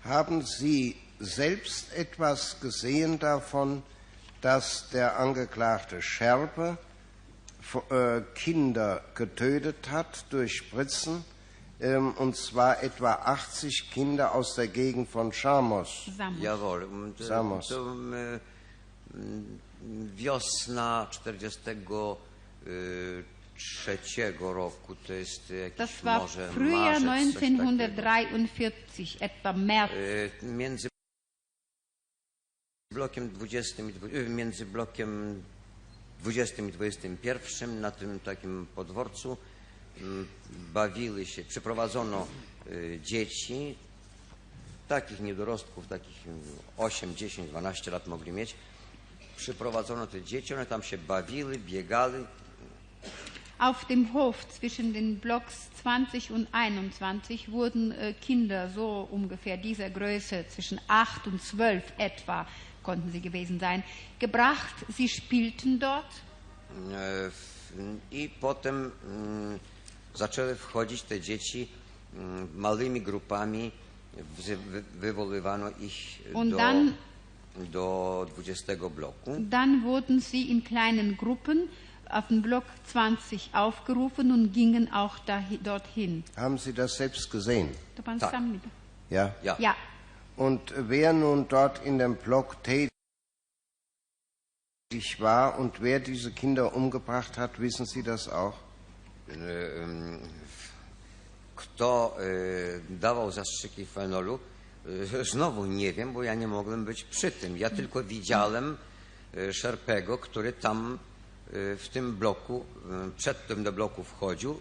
[0.07, 3.83] Haben Sie selbst etwas gesehen davon,
[4.39, 6.77] dass der Angeklagte Scherbe
[7.89, 11.25] äh, Kinder getötet hat durch Spritzen?
[11.81, 16.09] Ähm, und zwar etwa 80 Kinder aus der Gegend von Samos.
[16.17, 16.41] Samos.
[16.41, 16.83] Jawohl.
[16.85, 17.67] Und, äh, Samos.
[17.67, 18.39] Zum, äh,
[20.15, 21.85] wiosna 40
[23.57, 29.91] 1943 roku, to jest jakiś das war może Frühjahr 1943, etwa März.
[29.91, 30.87] E, między
[32.93, 35.43] blokiem 20 i, e, między blokiem
[37.81, 39.37] na tym takim podworcu
[39.97, 40.27] mm,
[40.73, 42.27] bawiły się, przyprowadzono
[42.67, 43.75] e, dzieci,
[44.87, 46.17] takich niedorostków, takich
[46.77, 48.55] 8, 10, 12 lat mogli mieć.
[49.37, 52.25] Przyprowadzono te dzieci, one tam się bawiły, biegały,
[53.59, 59.89] Auf dem Hof zwischen den Blocks 20 und 21 wurden äh, Kinder so ungefähr dieser
[59.89, 62.45] Größe, zwischen 8 und 12 etwa,
[62.83, 63.83] konnten sie gewesen sein,
[64.19, 64.75] gebracht.
[64.95, 66.05] Sie spielten dort.
[66.89, 67.31] W-
[68.11, 69.59] I potem mm,
[70.13, 71.67] zaczęły wchodzić te dzieci
[72.13, 73.71] mm, małymi grupami,
[74.37, 76.93] wzy- wy, wywoływano ich Und do, dann-
[77.71, 79.35] do 20 bloku.
[79.39, 81.67] Dann wurden sie in kleinen Gruppen
[82.09, 86.23] auf den Block 20 aufgerufen und gingen auch dahi, dorthin.
[86.35, 87.69] Haben Sie das selbst gesehen?
[88.51, 88.59] Mi-
[89.09, 89.33] Ja.
[89.43, 89.55] Ja.
[89.59, 89.75] Ja,
[90.37, 92.89] Und wer nun dort in dem Block tätig
[95.19, 98.53] war und wer diese Kinder umgebracht hat, wissen Sie das auch?
[99.29, 99.33] E,
[99.83, 100.19] ym,
[101.55, 104.39] Kto y, dawał zastrzyki fenolu?
[105.23, 107.57] Znowu nie wiem, bo ja nie mogłem być przy tym.
[107.57, 108.77] Ja tylko widziałem
[109.37, 110.99] y, Szerpego, który tam
[111.51, 112.65] w tym bloku,
[113.17, 114.59] przedtem do bloku wchodził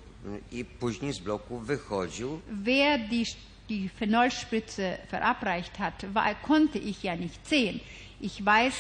[0.52, 2.40] i później z bloku wychodził.
[2.50, 3.24] Wer die,
[3.68, 7.80] die Phenolspritze verabreicht hat, war, konnte ich ja nicht sehen.
[8.20, 8.74] Ich weiß,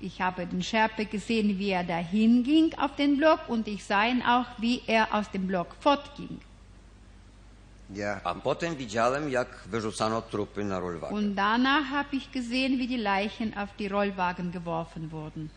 [0.00, 4.06] ich habe den Scherpe gesehen, wie er da hinging auf den Block und ich sah
[4.06, 6.40] ihn auch, wie er aus dem Block fortging.
[7.94, 8.20] Ja.
[8.24, 11.16] A potem widziałem, jak wyrzucano trupy na rolwagen.
[11.16, 15.50] Und danach habe ich gesehen, wie die Leichen auf die Rollwagen geworfen wurden.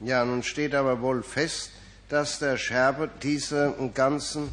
[0.00, 1.70] Ja, nun steht aber wohl fest,
[2.08, 4.48] dass der Scherbe diese ganzen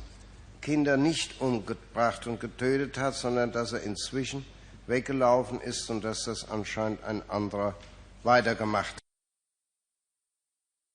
[0.61, 4.45] Kinder nicht umgebracht und getötet hat, sondern dass er inzwischen
[4.87, 7.75] weggelaufen ist und dass das anscheinend ein anderer
[8.23, 8.95] weitergemacht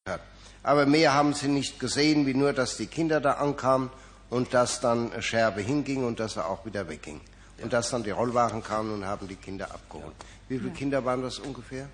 [0.07, 0.21] hat.
[0.63, 3.91] Aber mehr haben sie nicht gesehen, wie nur, dass die Kinder da ankamen
[4.29, 7.21] und dass dann Scherbe hinging und dass er auch wieder wegging.
[7.63, 10.15] Und dass dann die Rollwagen kamen und haben die Kinder abgeholt.
[10.49, 11.89] Wie viele Kinder waren das ungefähr?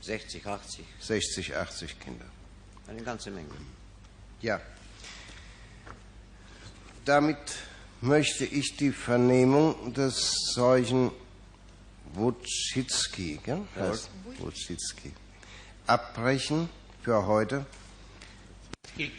[0.00, 2.24] 60, 80, 60, 80 Kinder.
[2.88, 3.48] eine ganze Menge.
[4.40, 4.60] Ja.
[7.04, 7.36] Damit
[8.00, 11.10] möchte ich die Vernehmung des Zeugen
[12.14, 13.62] Wojcicki, gell?
[13.76, 15.12] Heißt Wojcicki,
[15.86, 16.68] abbrechen
[17.02, 17.66] für heute.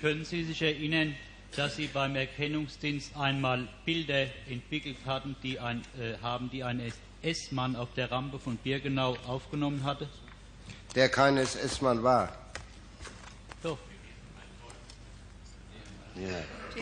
[0.01, 1.15] Können Sie sich erinnern,
[1.55, 7.75] dass Sie beim Erkennungsdienst einmal Bilder entwickelt hatten, die ein, äh, haben, die ein SS-Mann
[7.75, 10.07] auf der Rampe von Birkenau aufgenommen hatte?
[10.95, 12.35] Der kein SS-Mann war.
[13.63, 13.77] Doch.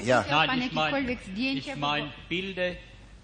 [0.04, 2.76] Ja, Nein, ich meine ich mein Bilder,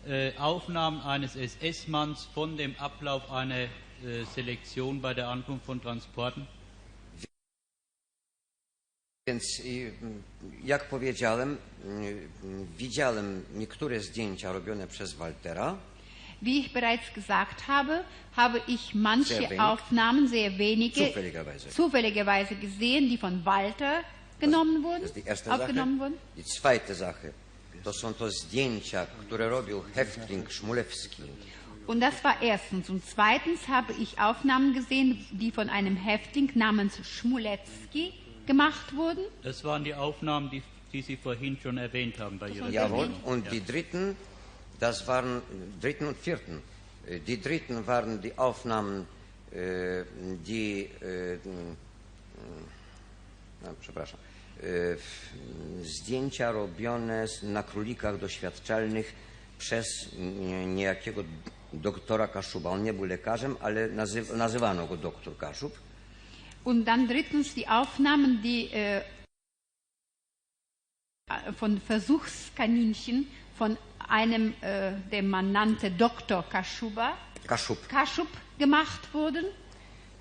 [0.06, 3.70] äh, Aufnahmen eines SS-Manns von dem Ablauf einer äh,
[4.36, 6.48] Selektion bei der Ankunft von Transporten.
[9.26, 9.62] Więc
[10.64, 11.58] jak powiedziałem,
[12.78, 15.78] widziałem niektóre zdjęcia robione przez Waltera.
[16.46, 18.04] Wie ich bereits gesagt habe,
[18.36, 19.60] habe ich manche Sehr wenig.
[19.62, 21.70] Aufnahmen, sehr wenige, Zufälligerweise.
[21.70, 24.02] zufälligerweise gesehen, die von Walter
[24.40, 26.12] genommen To wurden, jest die erste aufgenommen Sache.
[26.12, 26.20] wurden.
[26.38, 27.32] I zweite Sache,
[27.84, 31.24] to są to zdjęcia, które robił Häftling Szmulewski.
[31.88, 32.90] Und das war erstens.
[32.90, 38.14] Und zweitens habe ich Aufnahmen gesehen, die von einem Häftling namens Schmulecki
[38.48, 39.22] gemacht wurden.
[39.44, 43.10] Das waren die Aufnahmen, die, die Sie vorhin schon erwähnt haben bei Ihrer Jawohl.
[43.26, 44.16] Und die dritten,
[44.80, 45.42] das waren,
[45.82, 46.62] dritten und vierten,
[47.08, 49.06] äh, die dritten waren die Aufnahmen,
[49.52, 50.04] äh,
[50.46, 51.38] die, äh,
[53.64, 54.20] no, przepraszam,
[54.64, 54.98] e,
[55.84, 59.16] zdjęcia robione na królikach doświadczalnych
[59.58, 61.24] przez nie- niejakiego
[61.74, 62.70] doktora Kaszuba.
[62.70, 65.74] On nie był lekarzem, ale nazy nazywano go doktor Kaszub.
[66.66, 69.02] Und dann drittens die Aufnahmen, die äh,
[71.58, 73.26] von Versuchskaninchen
[73.58, 73.78] von
[74.10, 76.44] einem, äh, den man nannte Dr.
[76.50, 77.88] Kaschuba, Kaszub.
[77.88, 78.28] Kaschub
[78.58, 79.46] gemacht wurden.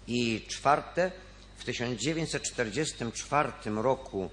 [0.06, 1.12] I czwarte,
[1.56, 3.52] w 1944
[3.82, 4.30] roku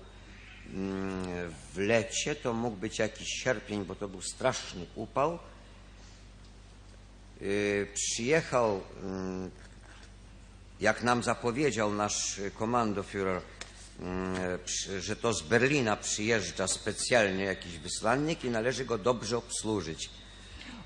[0.74, 5.40] mm, w lecie, to mógł być jakiś sierpień, bo to był straszny upał,
[7.42, 9.52] yy, przyjechał, mm,
[10.82, 13.42] jak nam zapowiedział nasz komandoführer,
[15.00, 20.10] że to z Berlina przyjeżdża specjalnie jakiś wysłannik i należy go dobrze obsłużyć.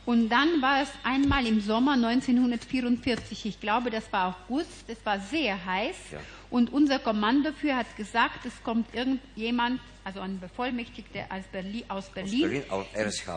[0.05, 5.20] Und dann war es einmal im Sommer 1944, ich glaube, das war August, es war
[5.32, 5.95] sehr heiß.
[6.11, 6.20] Ja.
[6.51, 12.41] Und unser Kommandoführer hat gesagt, es kommt irgendjemand, also ein Bevollmächtigter aus Berlin, aus Berlin
[12.41, 13.30] Berlin, au- RSH,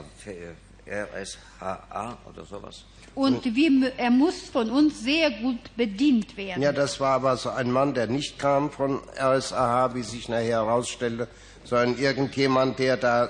[0.87, 2.85] RSHA oder sowas.
[3.15, 6.63] und wir, mü- er muss von uns sehr gut bedient werden.
[6.63, 10.63] Ja, das war aber so ein Mann, der nicht kam von RSAH, wie sich nachher
[10.65, 11.27] herausstellte,
[11.65, 13.29] sondern irgendjemand, der da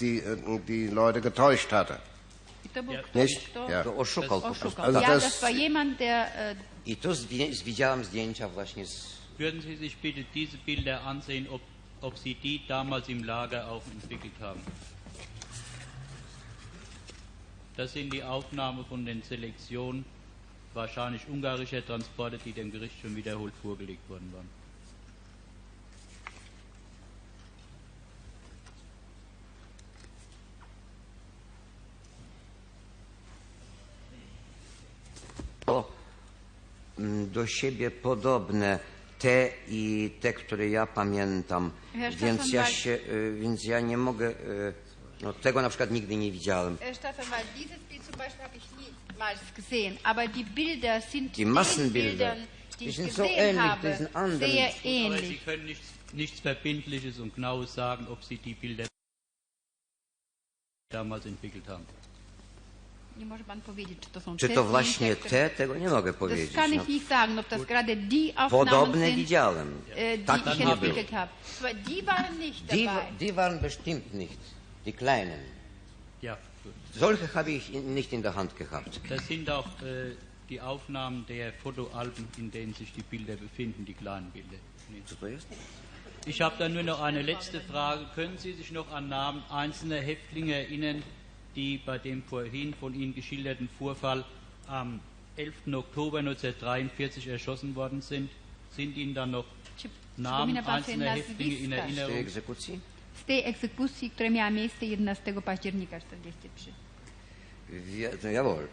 [0.00, 1.98] die, äh, die Leute getäuscht hatte.
[3.14, 3.40] Nicht?
[3.68, 3.86] Ja.
[3.86, 4.82] Oszukał po prostu.
[4.82, 6.56] Also ja, das- das war jemand, der äh,
[6.86, 6.96] I
[8.04, 11.60] zdjęcia właśnie z Würden Sie sich bitte diese Bilder ansehen, ob,
[12.00, 14.60] ob Sie die damals im Lager auch entwickelt haben?
[17.76, 20.04] Das sind die Aufnahmen von den Selektionen
[20.72, 24.48] wahrscheinlich ungarischer Transporte, die dem Gericht schon wiederholt vorgelegt worden waren.
[35.66, 35.84] to
[36.98, 38.78] mm, do siebie podobne,
[39.18, 41.72] te i te, które ja pamiętam.
[41.92, 42.98] Herr Więc ja, się,
[43.40, 44.85] więc ja nie mogę y,
[45.22, 46.76] No, tego na przykład nigdy nie widziałem.
[46.76, 48.64] Äh, Staatsanwalt, dieses Bild zum Beispiel habe ich
[49.12, 53.22] niemals gesehen, aber die Bilder sind Die den Massenbilder, Bildern, die, die ich sind so
[53.22, 54.38] gesehen ähnlich habe, diesen anderen.
[54.52, 55.44] sehr Aber Sie ähnlich.
[55.44, 58.86] können nichts, nichts Verbindliches und Genaues sagen, ob Sie die Bilder
[60.92, 61.84] damals entwickelt haben.
[63.18, 65.50] Nie może pan powiedzieć, czy to są Czy te to zdjęcia, właśnie które- te?
[65.56, 66.52] Tego nie mogę Das powiedzieć.
[66.52, 69.82] kann No, ich nicht sagen, ob das gerade die Aufnahmen podobne sind, widziałem.
[69.96, 70.72] äh, die Tak ich nie było.
[70.72, 71.32] entwickelt habe.
[71.60, 73.12] Aber die waren nicht Die, dabei.
[73.20, 74.38] die waren bestimmt nicht,
[74.86, 75.38] die kleinen.
[76.22, 76.38] Ja.
[76.94, 79.00] Solche habe ich in- nicht in der Hand gehabt.
[79.08, 80.12] Das sind auch äh,
[80.48, 84.56] die Aufnahmen der Fotoalben, in denen sich die Bilder befinden, die kleinen Bilder.
[86.26, 88.06] Ich habe dann nur noch eine letzte Frage.
[88.14, 91.02] Können Sie sich noch an Namen einzelner Häftlinge erinnern,
[91.54, 94.24] die bei dem vorhin von Ihnen geschilderten Vorfall
[94.66, 95.00] am
[95.36, 95.54] 11.
[95.72, 98.30] Oktober 1943 erschossen worden sind?
[98.72, 99.44] Sind Ihnen dann noch
[100.16, 102.26] Namen einzelner Häftlinge in Erinnerung?
[103.22, 106.72] Z tej egzekucji, która miała miejsce 11 października 1943?
[108.22, 108.64] Ja, jawohl.
[108.64, 108.68] Äh,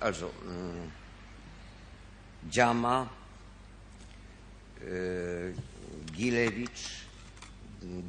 [0.00, 0.90] also, mh,
[2.50, 3.08] Dziama,
[4.80, 5.54] äh,
[6.12, 7.04] Gilewicz,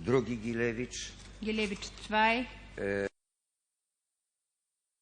[0.05, 1.11] drugi Gilewicz,
[1.41, 2.45] Gielewicz 2,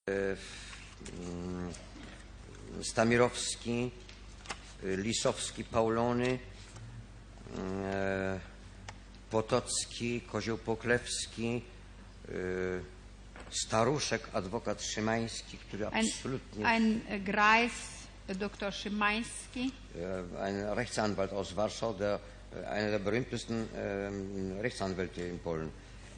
[0.07, 1.73] mm,
[2.81, 3.91] Stamirowski,
[4.83, 6.39] Lisowski, Paulony,
[7.57, 8.39] e,
[9.33, 11.61] Potocki, Kozioł Poklewski,
[12.29, 12.81] y,
[13.49, 17.71] Staruszek, adwokat Szymański, który ein, absolutnie, ein äh, Greis,
[18.27, 18.71] äh, Dr.
[18.71, 22.19] Szymański, äh, ein Rechtsanwalt aus Warschau, der,
[22.55, 23.67] äh, einer der berühmtesten
[24.61, 25.69] Rechtsanwälte in Polen.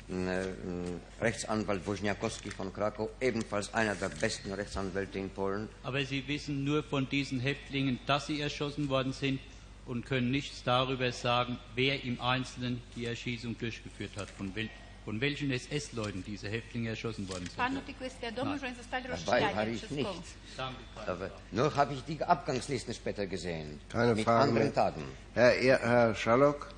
[0.09, 5.69] Ein, ein Rechtsanwalt Woźniakowski von Krakau, ebenfalls einer der besten Rechtsanwälte in Polen.
[5.83, 9.39] Aber Sie wissen nur von diesen Häftlingen, dass sie erschossen worden sind
[9.85, 14.69] und können nichts darüber sagen, wer im Einzelnen die Erschießung durchgeführt hat, von, wel
[15.05, 17.55] von welchen SS-Leuten diese Häftlinge erschossen worden sind.
[17.57, 20.07] panu tylko jest wiadomo, że oni zostali Dabei war ich przez nicht.
[20.09, 20.25] kogoś.
[20.57, 21.11] Danke, Frau.
[21.11, 23.79] Aber nur habe ich die Abgangslisten später gesehen.
[23.89, 24.73] Keine mit Frage anderen mehr.
[24.73, 25.03] Tagen.
[25.35, 26.69] Herr, Er- Herr Schallock,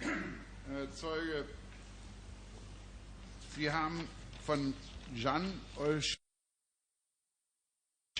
[0.00, 1.44] Herr Zeuge,
[3.56, 4.06] Sie haben
[4.46, 4.74] von
[5.14, 5.52] Jan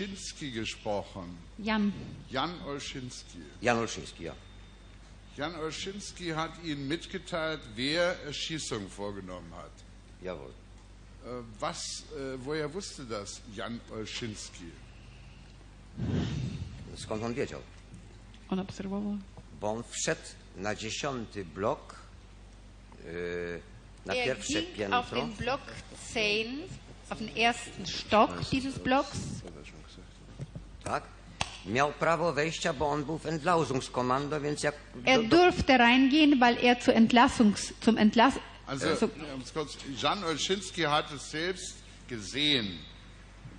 [0.03, 1.36] Olszynski gesprochen.
[1.59, 1.93] Jan,
[2.30, 3.38] Jan Olszynski.
[3.62, 4.34] Jan Olszyński, ja.
[5.36, 9.72] Jan Olszynski hat Ihnen mitgeteilt, wer Erschießung vorgenommen hat.
[10.22, 10.51] Jawohl.
[11.24, 11.78] Äh, Was,
[12.16, 14.64] äh, woher wusste das Jan Olszynski?
[16.97, 17.61] Skąd on wiedział?
[18.49, 19.18] on obserwował.
[19.61, 20.20] Bo on wszedł
[20.57, 21.95] na dziesiąty blok,
[24.07, 25.26] na Er pierwsze ging auf piętro.
[25.26, 25.62] den Block
[26.14, 26.68] 10,
[27.12, 29.18] auf den ersten Stock dieses Blocks.
[30.84, 31.02] Tak?
[31.66, 34.74] Miał prawo wejścia, bo on był w Entlausungskommando, więc jak...
[35.04, 38.34] Er durfte reingehen, weil er zur Entlassungs, zum Entlass,
[38.66, 39.08] Also, also,
[39.54, 41.74] kurz, Jan Olszynski hat es selbst
[42.08, 42.78] gesehen.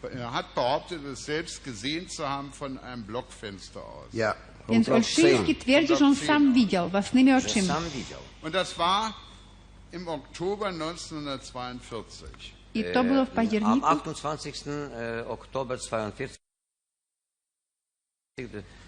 [0.02, 4.14] Er hat behauptet, es selbst gesehen zu haben von einem Blockfenster aus.
[4.14, 4.36] ja,
[4.70, 5.60] więc 10.
[5.60, 7.74] twierdzi, że on sam widział własnymi oczyma.
[7.74, 8.20] sam widział.
[8.42, 9.14] Und das war
[9.94, 12.63] im Oktober 1942.
[12.74, 14.56] I to było w Am październiku 28.
[14.68, 16.38] äh, Oktober 42.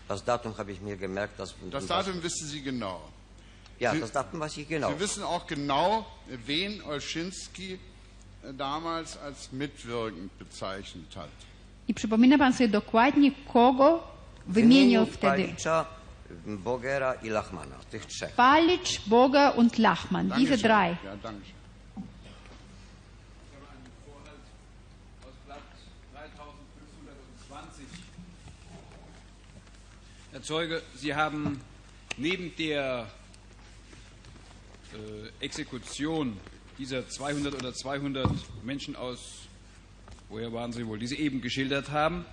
[0.08, 1.40] Das Datum habe ich mir gemerkt.
[1.40, 3.02] Das, Das Datum wissen Sie genau.
[3.80, 4.90] Ja, Sie- das Datum weiß ich genau.
[4.92, 6.06] Sie wissen auch genau,
[6.48, 7.74] wen Olszynski
[8.44, 11.30] äh, damals als mitwirkend bezeichnet hat.
[11.88, 14.04] i przypomina pan sobie dokładnie, kogo
[14.48, 15.44] wymienił wtedy.
[15.44, 15.86] Palicza,
[16.46, 17.76] Bogera i Lachmana.
[17.92, 18.32] Tych trzech.
[18.36, 20.98] Palic, Boga und Lachmann, diese drei.
[21.04, 21.55] Ja, danke schön.
[30.36, 31.62] Herr Zeuge, Sie haben
[32.18, 33.10] neben der
[34.92, 36.36] äh, Exekution
[36.78, 38.30] dieser 200 oder 200
[38.62, 39.48] Menschen aus,
[40.28, 42.26] woher waren sie wohl, die Sie eben geschildert haben,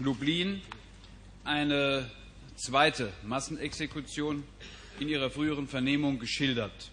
[0.00, 0.60] Lublin,
[1.44, 2.10] eine
[2.56, 4.42] zweite Massenexekution
[4.98, 6.90] in Ihrer früheren Vernehmung geschildert.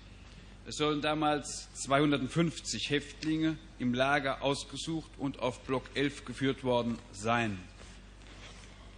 [0.68, 7.58] Es sollen damals 250 Häftlinge im Lager ausgesucht und auf Block 11 geführt worden sein.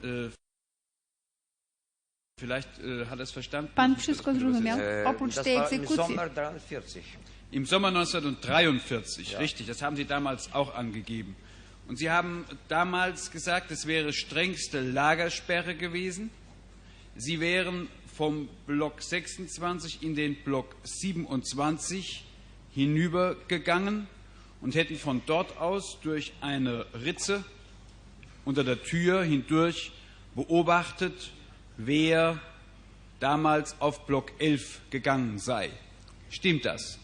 [0.04, 2.23] Äh, vielleicht äh, hat er es verstanden.
[3.76, 4.80] Pan Ich muss wszystko zrozumiał?
[4.80, 5.96] Äh, Oprócz tej egzekucji.
[5.96, 7.04] Sommer 43.
[7.52, 11.36] Im Sommer 1943, richtig, das haben Sie damals auch angegeben.
[11.88, 16.30] Und Sie haben damals gesagt, es wäre strengste Lagersperre gewesen.
[17.16, 22.26] Sie wären vom Block 26 in den Block 27
[22.74, 24.08] hinübergegangen
[24.62, 27.44] und hätten von dort aus durch eine Ritze
[28.46, 29.92] unter der Tür hindurch
[30.36, 31.32] beobachtet,
[31.78, 32.40] wer
[33.20, 35.70] damals auf Block 11 gegangen sei.
[36.30, 36.98] Stimmt das?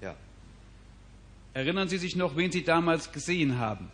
[0.00, 0.14] Ja.
[1.54, 3.90] Erinnern Sie sich noch, wen Sie damals gesehen haben?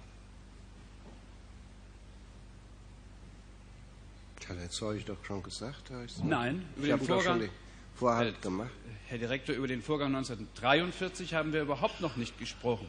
[4.48, 5.88] Hat der Zeug doch schon gesagt?
[5.90, 6.04] Herr?
[6.24, 7.40] Nein, über Ich den habe Vorgang.
[7.40, 7.50] den
[7.94, 8.70] Vorhalt Äh, gemacht.
[9.06, 12.86] Herr Direktor, über den Vorgang 1943 haben wir überhaupt noch nicht gesprochen.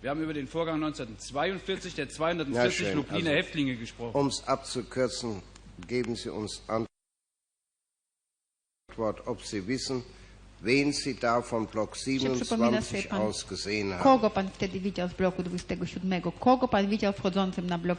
[0.00, 4.14] Wir haben über den Vorgang 1942 der Na 240 schön, Lubliner also- Häftlinge gesprochen.
[4.14, 5.42] Um es abzukürzen,
[5.78, 6.62] geben Sie uns
[8.90, 10.02] Antwort, ob Sie wissen,
[10.60, 12.34] wen Sie da von Block przypomina
[12.82, 14.02] sobie 27 pan, aus gesehen haben.
[14.02, 16.22] kogo pan wtedy widział z bloku 27?
[16.40, 17.98] Kogo pan widział wchodzącym na blok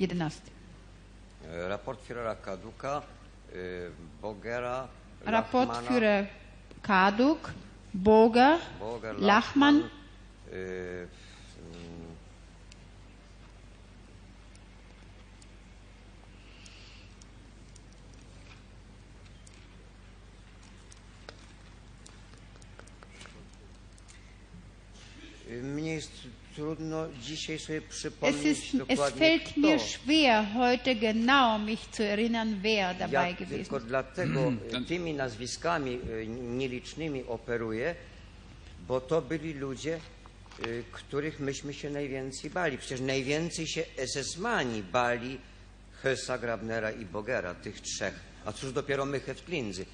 [0.00, 0.40] 11?
[1.44, 3.02] E, Raport Führera Kaduka,
[3.52, 3.56] e,
[4.22, 4.88] Bogera,
[5.24, 6.26] Raport Lachmana, Führer
[6.82, 7.52] Kaduk,
[7.94, 9.76] Boga, Boger, Lachmann,
[10.52, 11.06] e,
[25.50, 26.12] mm, Mnie jest
[26.56, 29.60] trudno dzisiaj sobie Es, przypomnieć ist, es dokładnie fällt kto.
[29.60, 33.86] mir schwer, heute genau mich zu erinnern, wer dabei Ja gewesen tylko ist.
[33.86, 37.94] dlatego e, tymi nazwiskami e, nielicznymi operuję,
[38.88, 42.78] bo to byli ludzie, e, których myśmy się najwięcej bali.
[42.78, 45.38] Przecież najwięcej się SS-mani bali
[46.02, 48.20] Hessa, Grabnera i Bogera, tych trzech.
[48.44, 49.86] A cóż dopiero my Heftlindzy.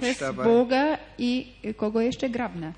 [0.00, 0.44] Dabei?
[0.44, 2.30] Boga i kogo jeszcze?
[2.30, 2.72] Grabner.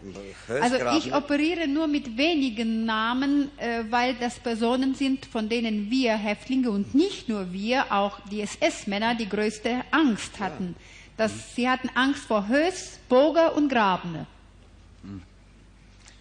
[0.49, 5.91] Hess, Also ich operiere nur mit wenigen Namen, äh, weil das Personen sind, von denen
[5.91, 10.75] wir Häftlinge und nicht nur wir, auch die SS-Männer die größte Angst hatten.
[11.17, 14.27] Das, sie hatten Angst vor Höss, Boga und Grabner.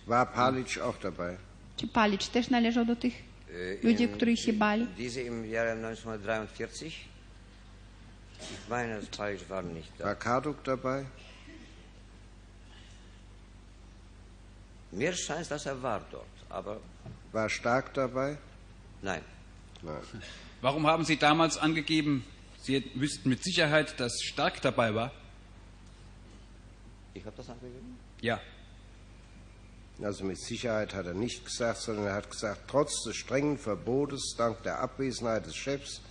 [0.06, 1.38] War Palic auch dabei?
[1.78, 4.88] Czy Palic też należał do tych e, ludzi, których się bali?
[4.98, 7.13] Diese im Jahre 1943.
[8.52, 10.06] Ich meine, das Palic war nicht da.
[10.06, 11.06] War Karduk dabei?
[14.92, 16.80] Mir scheint, dass er war dort, aber
[17.32, 18.38] War Stark dabei?
[19.02, 19.22] nein.
[19.82, 20.02] Nein.
[20.62, 22.24] Warum haben Sie damals angegeben,
[22.62, 25.12] Sie wüssten mit Sicherheit, dass Stark dabei war?
[27.14, 27.98] Ich habe das angegeben?
[28.22, 28.40] Ja.
[30.02, 34.36] Also mit Sicherheit hat er nicht gesagt, sondern er hat gesagt, trotz des strengen Verbotes,
[34.38, 36.02] dank der Abwesenheit des Chefs,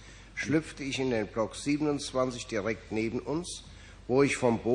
[0.47, 3.63] schlüpfte ich in den Block 27 direkt neben uns,
[4.09, 4.75] wo ich vom Bo-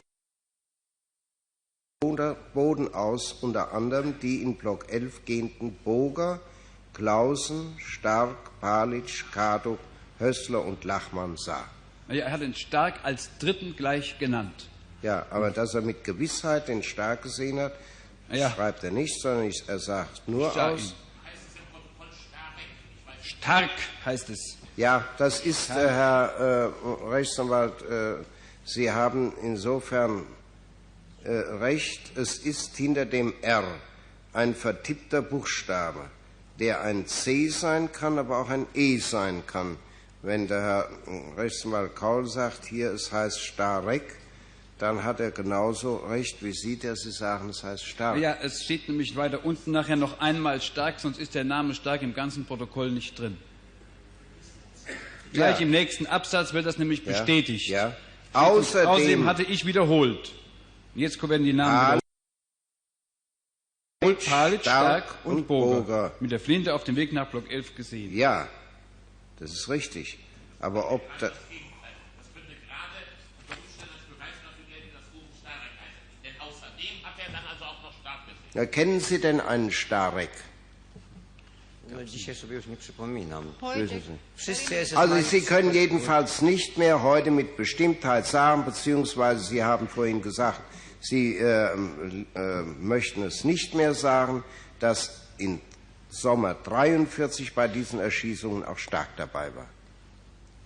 [2.53, 6.39] Boden aus unter anderem die in Block 11 gehenden Boger,
[6.93, 9.79] Klausen, Stark, Palic, Kaduk,
[10.19, 11.65] Hössler und Lachmann sah.
[12.07, 14.69] Er hat den Stark als Dritten gleich genannt.
[15.01, 17.73] Ja, aber dass er mit Gewissheit den Stark gesehen hat,
[18.31, 18.49] Ja.
[18.51, 20.95] schreibt er nicht, sondern er sagt nur Ja, aus.
[23.21, 23.69] Stark
[24.05, 24.57] heißt es.
[24.77, 28.23] Ja, das ist, äh, Herr äh, Rechtsanwalt, äh,
[28.63, 30.23] Sie haben insofern
[31.23, 32.15] äh, recht.
[32.15, 33.63] Es ist hinter dem R
[34.33, 36.01] ein vertippter Buchstabe,
[36.59, 39.77] der ein C sein kann, aber auch ein E sein kann.
[40.21, 44.03] Wenn der Herr äh, Rechtsanwalt Kaul sagt, hier es heißt Starek,
[44.77, 48.19] dann hat er genauso recht wie Sie, der Sie sagen, es heißt Stark.
[48.19, 52.03] Ja, es steht nämlich weiter unten nachher noch einmal Stark, sonst ist der Name Stark
[52.03, 53.37] im ganzen Protokoll nicht drin.
[55.33, 55.63] Gleich Ja.
[55.63, 57.67] im nächsten Absatz wird das nämlich Ja, bestätigt.
[57.69, 57.95] Ja.
[58.33, 60.31] Außerdem, Außerdem hatte ich wiederholt.
[60.95, 61.99] Und Jetzt werden die Namen
[64.01, 64.25] wiederholt.
[64.25, 65.81] Palic, Stark Stark und, und Boger.
[65.81, 66.11] Boger.
[66.19, 68.15] Mit der Flinte auf dem Weg nach Block 11 gesehen.
[68.15, 68.47] ja,
[69.39, 70.17] das ist richtig.
[70.59, 71.37] Aber ob da, Das
[72.33, 72.93] könnte gerade
[73.47, 76.23] unter Umständen als Beweis dafür gelten, dass Ruben Starek heißt.
[76.23, 78.51] Denn außerdem hat er dann also auch noch stark gesehen.
[78.53, 80.29] Ja, kennen Sie denn einen Starek?
[81.91, 83.53] No, dzisiaj sobie już nie przypominam.
[83.61, 83.95] Heute.
[84.35, 89.87] Wszyscy SS Also Sie können jedenfalls nicht mehr heute mit Bestimmtheit sagen, beziehungsweise Sie haben
[89.87, 90.61] vorhin gesagt,
[91.01, 94.43] Sie äh, äh, möchten es nicht mehr sagen,
[94.79, 95.59] dass im
[96.09, 99.67] Sommer 43 bei diesen Erschießungen auch Stark dabei war.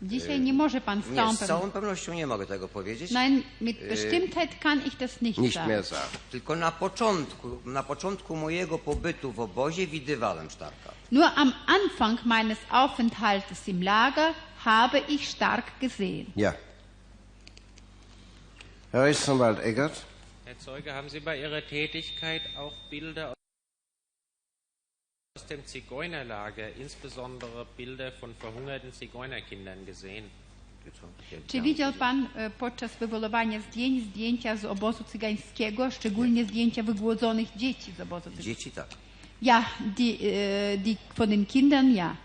[0.02, 1.60] Dzisiaj nie może pan z Nie, całą z pewnością.
[1.60, 3.12] całą pewnością nie mogę tego powiedzieć.
[3.12, 5.68] Nein, mit Bestimmtheit kann ich das nicht Nicht sagen.
[5.70, 6.10] mehr sagen.
[6.32, 10.92] Tylko na początku, na początku mojego pobytu w obozie widywałem Starka.
[11.12, 14.34] Nur am Anfang meines Aufenthaltes im Lager
[14.66, 16.26] habe ich stark gesehen.
[16.36, 16.54] Ja.
[18.92, 20.02] Herr Rechtsanwalt Eggert?
[20.46, 23.34] Herr Zeuge, haben Sie bei Ihrer Tätigkeit auch Bilder
[25.38, 30.30] aus dem Zigeunerlager, insbesondere Bilder von verhungerten Zigeunerkindern gesehen?
[31.48, 37.92] Czy widział pan e, podczas wywolowania zdjęć zdjęcia z obozu cygańskiego, szczególnie zdjęcia wygłodzonych dzieci
[37.92, 38.56] z obozu cygańskiego?
[38.56, 38.88] Dzieci tak.
[39.42, 39.66] Ja,
[39.98, 40.18] die,
[40.78, 42.16] die von den Kindern, ja.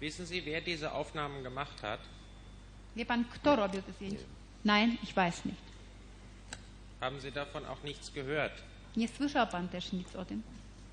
[0.00, 2.00] Wissen Sie, wer diese Aufnahmen gemacht hat?
[2.96, 4.24] Wie pan, kto robił te zdjęcia?
[4.64, 5.62] Nein, ich weiß nicht.
[7.00, 8.62] Haben Sie davon auch nichts gehört?
[8.96, 10.42] Nie słyszał pan też nic o tym?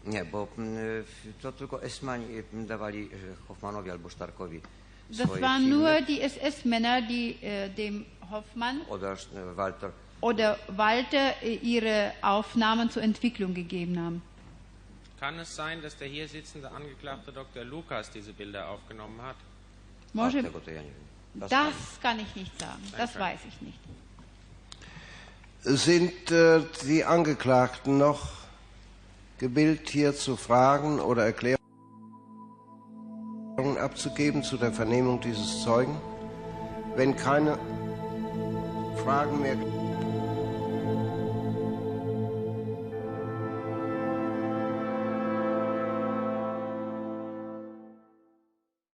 [0.05, 1.03] Nie, bo mm,
[1.41, 3.09] to tylko Esmani dawali
[3.47, 4.61] Hoffmanowi albo Starkowi
[5.09, 5.75] Das swoje waren filmy.
[5.77, 9.17] nur die SS-Männer, die äh, dem Hoffmann Oder
[9.55, 9.91] Walter.
[10.21, 14.21] oder Walter ihre Aufnahmen zur Entwicklung gegeben haben.
[15.19, 17.63] Kann es sein, dass der hier sitzende Angeklagte Dr.
[17.63, 19.35] Lukas diese Bilder aufgenommen hat?
[20.13, 20.43] Może.
[21.35, 22.83] Das das kann ich nicht sagen.
[22.97, 23.79] Das weiß ich nicht.
[25.63, 28.42] Sind äh, die Angeklagten noch
[29.43, 31.59] gebildet, hier zu fragen oder Erklärungen
[33.77, 35.97] abzugeben zu der Vernehmung dieses Zeugen?
[36.95, 37.59] Wenn keine
[39.03, 39.57] Fragen mehr